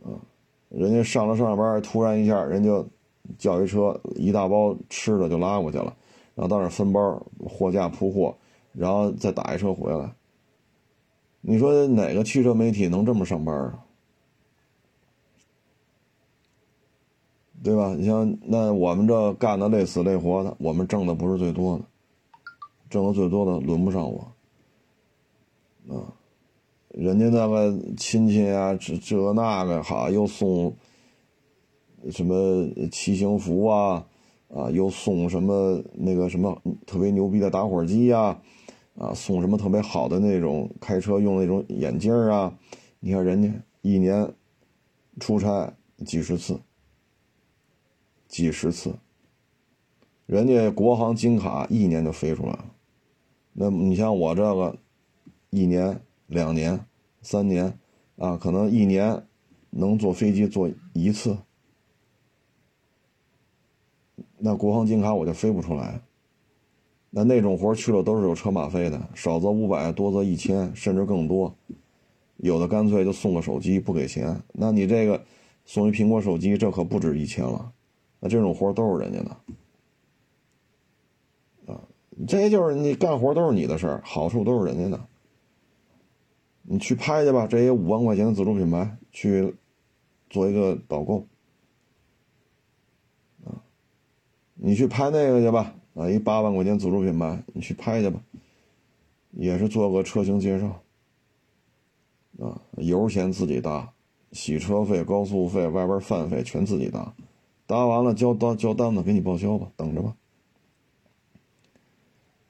[0.01, 0.21] 啊，
[0.69, 2.87] 人家上了上班，突然一下，人就
[3.37, 5.95] 叫一车一大包吃的就拉过去了，
[6.35, 8.35] 然后到那分包，货架铺货，
[8.73, 10.13] 然后再打一车回来。
[11.41, 13.83] 你说哪个汽车媒体能这么上班啊？
[17.61, 17.93] 对吧？
[17.93, 21.83] 你像那我们这干的累死累活的，我们挣的不是最多的。
[22.89, 24.31] 挣的最多的轮不上我，
[25.89, 26.09] 啊，
[26.89, 30.75] 人家那个亲戚啊，这这那个好，又送
[32.11, 34.07] 什么骑行服啊，
[34.49, 38.41] 啊，又送什么那个什么特别牛逼的打火机呀，
[38.97, 42.57] 啊，送什么特别好的那种开车用那种眼镜啊，
[42.99, 43.49] 你看人家
[43.81, 44.33] 一年
[45.19, 45.71] 出差
[46.05, 46.59] 几十次，
[48.27, 48.95] 几十次，
[50.25, 52.65] 人家国航金卡一年就飞出来了。
[53.53, 54.75] 那你像我这个，
[55.49, 56.85] 一年、两年、
[57.23, 57.77] 三年，
[58.17, 59.25] 啊，可能一年
[59.71, 61.37] 能坐飞机坐一次，
[64.37, 66.01] 那国航金卡我就飞不出来。
[67.09, 71.55] 那那种活去了都是有车马费的，少则五百，多则一千，甚至更多。
[72.37, 74.39] 有的干脆就送个手机不给钱。
[74.53, 75.25] 那你这个
[75.65, 77.73] 送一苹果手机，这可不止一千了。
[78.19, 79.31] 那这种活都是人家的。
[81.73, 81.81] 啊
[82.27, 85.08] 这就是你干活都是你的事儿，好处都是人家的。
[86.71, 89.55] 你去拍去吧，这些五万块钱的自主品牌，去
[90.29, 91.25] 做一个导购
[93.43, 93.57] 啊。
[94.53, 98.21] 你去拍那个去吧，啊，一八万块钱自主品牌，你去拍去吧，
[99.31, 100.79] 也是做个车型介绍
[102.39, 103.91] 啊，油钱自己搭，
[104.31, 107.15] 洗车费、高速费、外边饭费全自己搭，
[107.65, 110.15] 搭完了交单交单子给你报销吧，等着吧。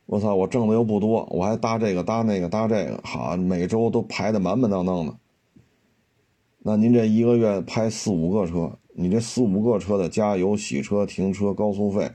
[0.10, 0.34] 我操！
[0.34, 5.16] 我挣的又不多，我还搭这个搭那个搭这个，好，每周都排的满满当当的。
[6.58, 12.10] 那您这一个月拍四五个车，你这四五个车的加油、洗车、停车、高速费，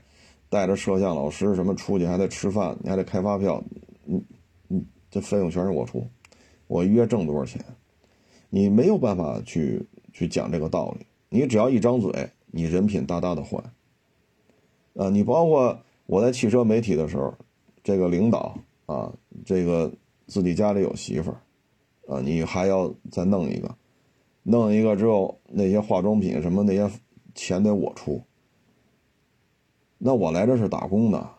[0.49, 3.63] 带着摄像老师什么出去还得吃饭，你还得开发票，
[4.03, 4.21] 你
[4.67, 6.05] 你这费用全是我出，
[6.67, 7.63] 我一月挣多少钱？
[8.49, 13.57] 你没有办法去去讲这个道理，你只要一张嘴，你人品大大的坏。
[14.97, 17.33] 啊，你包括我在汽车媒体的时候。
[17.85, 18.57] 这个领导
[18.87, 19.13] 啊，
[19.45, 19.93] 这个
[20.25, 21.37] 自己家里有媳妇儿，
[22.07, 23.77] 啊，你还要再弄一个，
[24.41, 26.89] 弄一个之后，那些化妆品什么那些
[27.35, 28.19] 钱得我出。
[29.99, 31.29] 那我来这是打工的，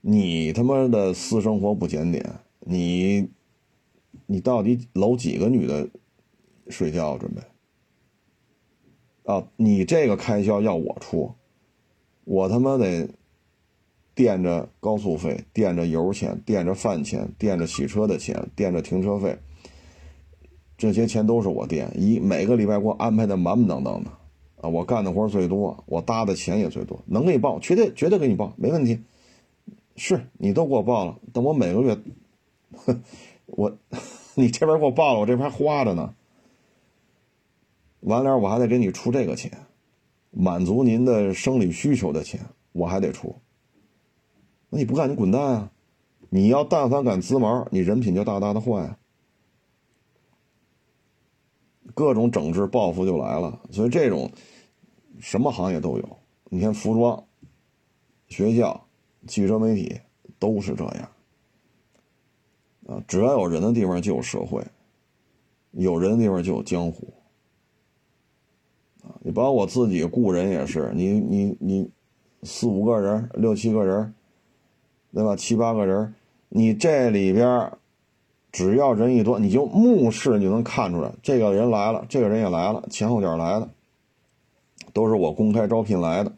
[0.00, 3.30] 你他妈的私生活不检点，你，
[4.26, 5.88] 你到底搂几个女的
[6.66, 7.40] 睡觉准备？
[9.32, 11.32] 啊，你这个开销要我出，
[12.24, 13.08] 我他妈得。
[14.14, 19.38] 垫着高速费，垫着油钱，垫着饭钱，垫着洗车的钱，垫着停车费，
[20.76, 24.10] 这些钱都是我垫，一每个礼拜给我安排的满满当当的，
[24.60, 29.00] 啊，我干的活最多，我搭的钱也最多，能给你报，绝对绝对给你报，没问题。
[29.94, 31.98] 是你都给我报了，等我每个月，
[33.44, 33.76] 我
[34.34, 36.14] 你这边给我报了，我这边花着呢。
[38.00, 39.52] 完了，我还得给你出这个钱，
[40.30, 42.40] 满足您的生理需求的钱，
[42.72, 43.36] 我还得出。
[44.72, 45.70] 那你不干，你滚蛋啊！
[46.30, 48.96] 你要但凡敢滋毛，你人品就大大的坏。
[51.94, 54.30] 各种整治报复就来了，所以这种
[55.20, 56.18] 什么行业都有。
[56.44, 57.22] 你看服装、
[58.26, 58.84] 学校。
[59.24, 60.00] 汽车媒体
[60.40, 61.08] 都是这样
[62.88, 63.00] 啊！
[63.06, 64.60] 只要有人的地方就有社会，
[65.70, 67.06] 有人的地方就有江湖
[69.04, 69.14] 啊！
[69.20, 71.90] 你包括我自己雇人也是，你你你
[72.42, 74.12] 四五个人、六七个人，
[75.14, 75.36] 对吧？
[75.36, 76.14] 七八个人，
[76.48, 77.70] 你这里边
[78.50, 83.68] 只要人一多，你就目视你就能看出来，这个人来了，这个人也来了，前后脚来的，
[84.92, 86.32] 都是我公开招聘来的，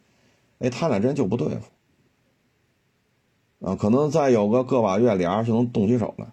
[0.58, 1.70] 哎，他俩真就不对付。
[3.66, 6.26] 啊，可能再有个个把月，俩人就能动起手来。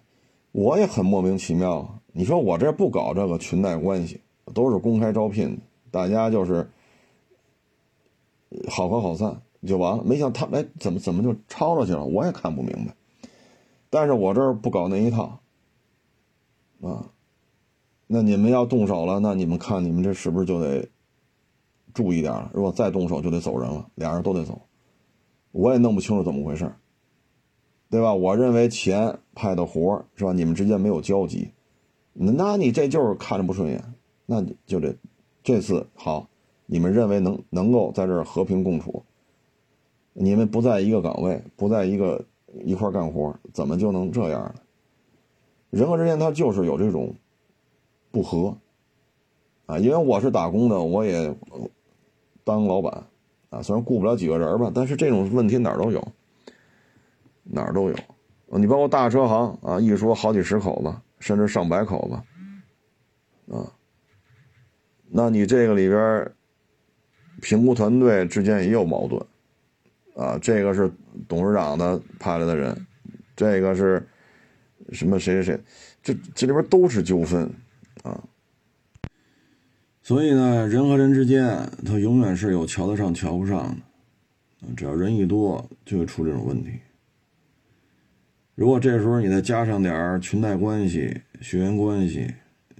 [0.52, 1.88] 我也很莫名其妙啊！
[2.12, 4.20] 你说我这不搞这个裙带关系，
[4.52, 5.58] 都是公开招聘，
[5.90, 6.68] 大家就是
[8.68, 10.04] 好合好散就完了。
[10.04, 12.04] 没想他哎，怎么怎么就抄了去了？
[12.04, 12.94] 我也看不明白。
[13.90, 15.40] 但是我这儿不搞那一套
[16.80, 17.10] 啊。
[18.06, 20.88] 那你们要动手了，那你们看你们这是不是就得
[21.94, 22.50] 注意点了？
[22.52, 24.62] 如果再动手，就得走人了，俩人都得走。
[25.50, 26.72] 我也弄不清楚怎么回事。
[27.88, 28.14] 对吧？
[28.14, 30.32] 我认为钱派的活是吧？
[30.32, 31.50] 你们之间没有交集，
[32.14, 33.94] 那你这就是看着不顺眼，
[34.24, 34.96] 那就得
[35.42, 36.26] 这次好，
[36.64, 39.04] 你们认为能能够在这儿和平共处，
[40.12, 42.24] 你们不在一个岗位，不在一个
[42.64, 44.54] 一块干活，怎么就能这样呢？
[45.70, 47.14] 人和之间他就是有这种
[48.10, 48.56] 不和
[49.66, 51.34] 啊，因为我是打工的，我也
[52.44, 53.04] 当老板
[53.50, 56.06] 啊，虽然雇不了几个人吧，但是这种问题哪儿都有。
[57.44, 57.96] 哪儿都有，
[58.50, 63.66] 你包括大车行啊，一说好几十口子，甚至上百口子，啊，
[65.08, 66.32] 那你这个里边
[67.40, 69.20] 评估团队之间也有矛盾，
[70.14, 70.90] 啊，这个是
[71.26, 72.86] 董事长的派来的人，
[73.34, 74.06] 这个是
[74.92, 75.60] 什么谁谁谁，
[76.02, 77.50] 这这里边都是纠纷，
[78.02, 78.22] 啊，
[80.02, 83.74] 所以呢，人和人之间他永远是有瞧得上瞧不上
[84.60, 86.72] 的，只要人一多就会出这种问题。
[88.54, 92.32] 如果这时候你再加上点裙带关系、血缘关系，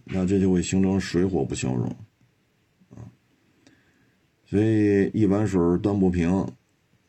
[0.04, 1.86] 那这就会形成水火不相容，
[2.90, 3.08] 啊，
[4.44, 6.46] 所以一碗水端不平，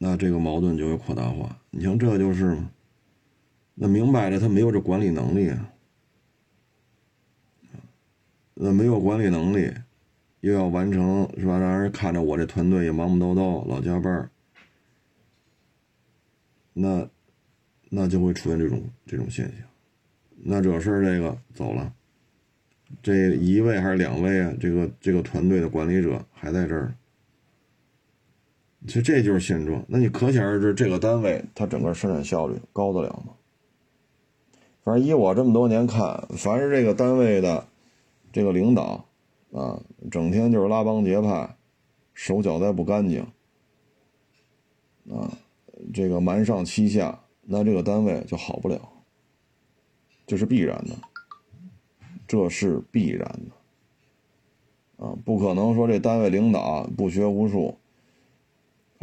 [0.06, 1.58] 那这个矛盾就会扩大化。
[1.72, 2.70] 你像这就是嘛，
[3.74, 5.72] 那明摆着他没有这管理能力啊，
[8.54, 9.72] 那没有管理能力，
[10.42, 11.58] 又要完成是吧？
[11.58, 14.30] 让人看着我这团队也忙忙叨叨，老加班，
[16.74, 17.10] 那。
[17.96, 19.68] 那就会出现这种这种现象，
[20.36, 21.94] 那这事儿这个走了，
[23.04, 24.52] 这一位还是两位啊？
[24.60, 26.96] 这个这个团队的管理者还在这儿，
[28.88, 29.84] 其实这就是现状。
[29.88, 33.34] 那你可想而知，这个单位它整个生产效率高得了吗？
[34.84, 37.66] 反正以我这么多年看，凡是这个单位的
[38.32, 39.06] 这个领导
[39.52, 39.82] 啊，
[40.12, 41.56] 整天就是拉帮结派，
[42.14, 43.26] 手脚再不干净
[45.10, 45.32] 啊，
[45.94, 47.20] 这个瞒上欺下。
[47.46, 48.80] 那这个单位就好不了，
[50.26, 50.96] 这是必然的，
[52.26, 57.78] 这是必然的，啊，不可能说这单位领导不学无术，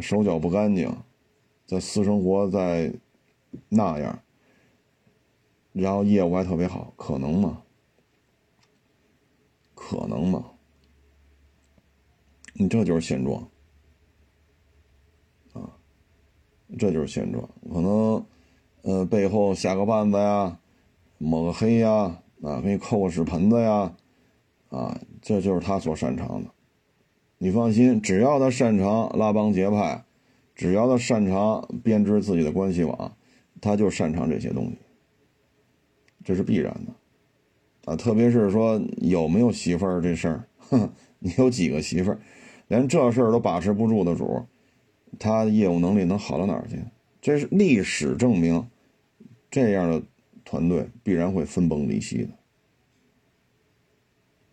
[0.01, 0.91] 手脚不干净，
[1.65, 2.91] 在私生活在
[3.69, 4.19] 那样，
[5.71, 7.61] 然后业务还特别好，可能吗？
[9.75, 10.51] 可能吗？
[12.53, 13.41] 你这就是现状。
[15.53, 15.69] 啊
[16.79, 18.25] 这就是现状，可能，
[18.83, 20.57] 呃，背后下个绊子呀，
[21.17, 23.93] 抹个黑呀，啊，给你扣个屎盆子呀，
[24.69, 26.49] 啊，这就是他所擅长的。
[27.43, 30.05] 你放心，只要他擅长拉帮结派，
[30.53, 33.17] 只要他擅长编织自己的关系网，
[33.59, 34.77] 他就擅长这些东西。
[36.23, 40.43] 这是必然的，啊，特别是说有没有媳妇儿这事儿，
[41.17, 42.19] 你有几个媳妇儿，
[42.67, 44.45] 连这事儿都把持不住的主。
[45.17, 46.79] 他业务能力能好到哪儿去？
[47.19, 48.69] 这是历史证明，
[49.49, 50.03] 这样的
[50.45, 52.29] 团队必然会分崩离析的，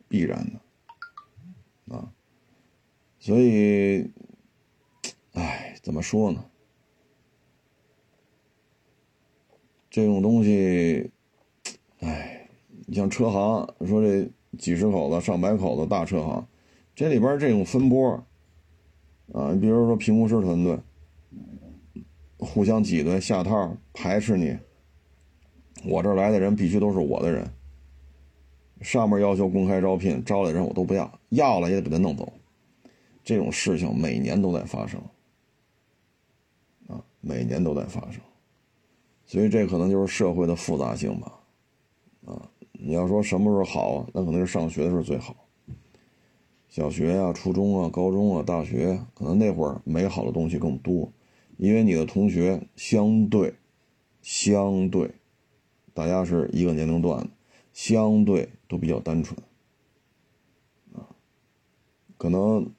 [0.09, 0.51] 必然
[1.87, 2.11] 的啊。
[3.29, 4.11] 所以，
[5.35, 6.43] 哎，怎么说呢？
[9.91, 11.11] 这种东西，
[11.99, 12.49] 哎，
[12.87, 14.27] 你像车行，说这
[14.57, 16.49] 几十口子、上百口子大车行，
[16.95, 18.13] 这里边这种分波，
[19.35, 20.79] 啊，你比如说评估师团队，
[22.39, 24.57] 互相挤兑、下套、排斥你，
[25.85, 27.47] 我这来的人必须都是我的人，
[28.81, 32.33] 上面要求公开招聘，招来人我都不要，要了也得给他弄走，
[33.29, 34.99] 这种事情每年都在发生，
[36.87, 38.23] 啊，每年都在发生。
[39.27, 41.39] 所以这可能就是社会的复杂性吧，
[42.25, 44.07] 啊，你要说什么时候好？
[44.15, 45.37] 那可能是上学的时候最好。
[46.71, 51.13] 小学啊、初中啊、高中啊、大学，可能那会儿美好的东西更多，
[51.59, 53.57] 因为你的同学相对、
[54.23, 55.11] 相对，
[55.93, 57.29] 大家是一个年龄段的，
[57.75, 59.39] 相对都比较单纯，
[60.95, 61.05] 啊，
[62.17, 62.73] 可能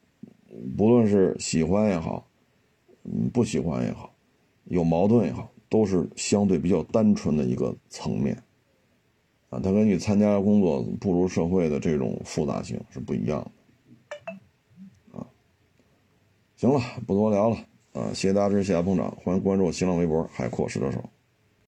[0.77, 2.27] 不论是喜欢也好，
[3.03, 4.13] 嗯，不喜欢也好，
[4.65, 5.49] 有矛盾也好。
[5.71, 8.35] 都是相对比较单纯的一个层面，
[9.51, 13.39] 啊，它跟你参加工作、步入社会的这种复杂性是不一样
[15.11, 15.27] 的，啊，
[16.55, 17.57] 行了，不多聊了，
[17.93, 21.07] 啊，谢谢大家支持，谢谢捧场，欢迎关注我新浪微博海阔试车手。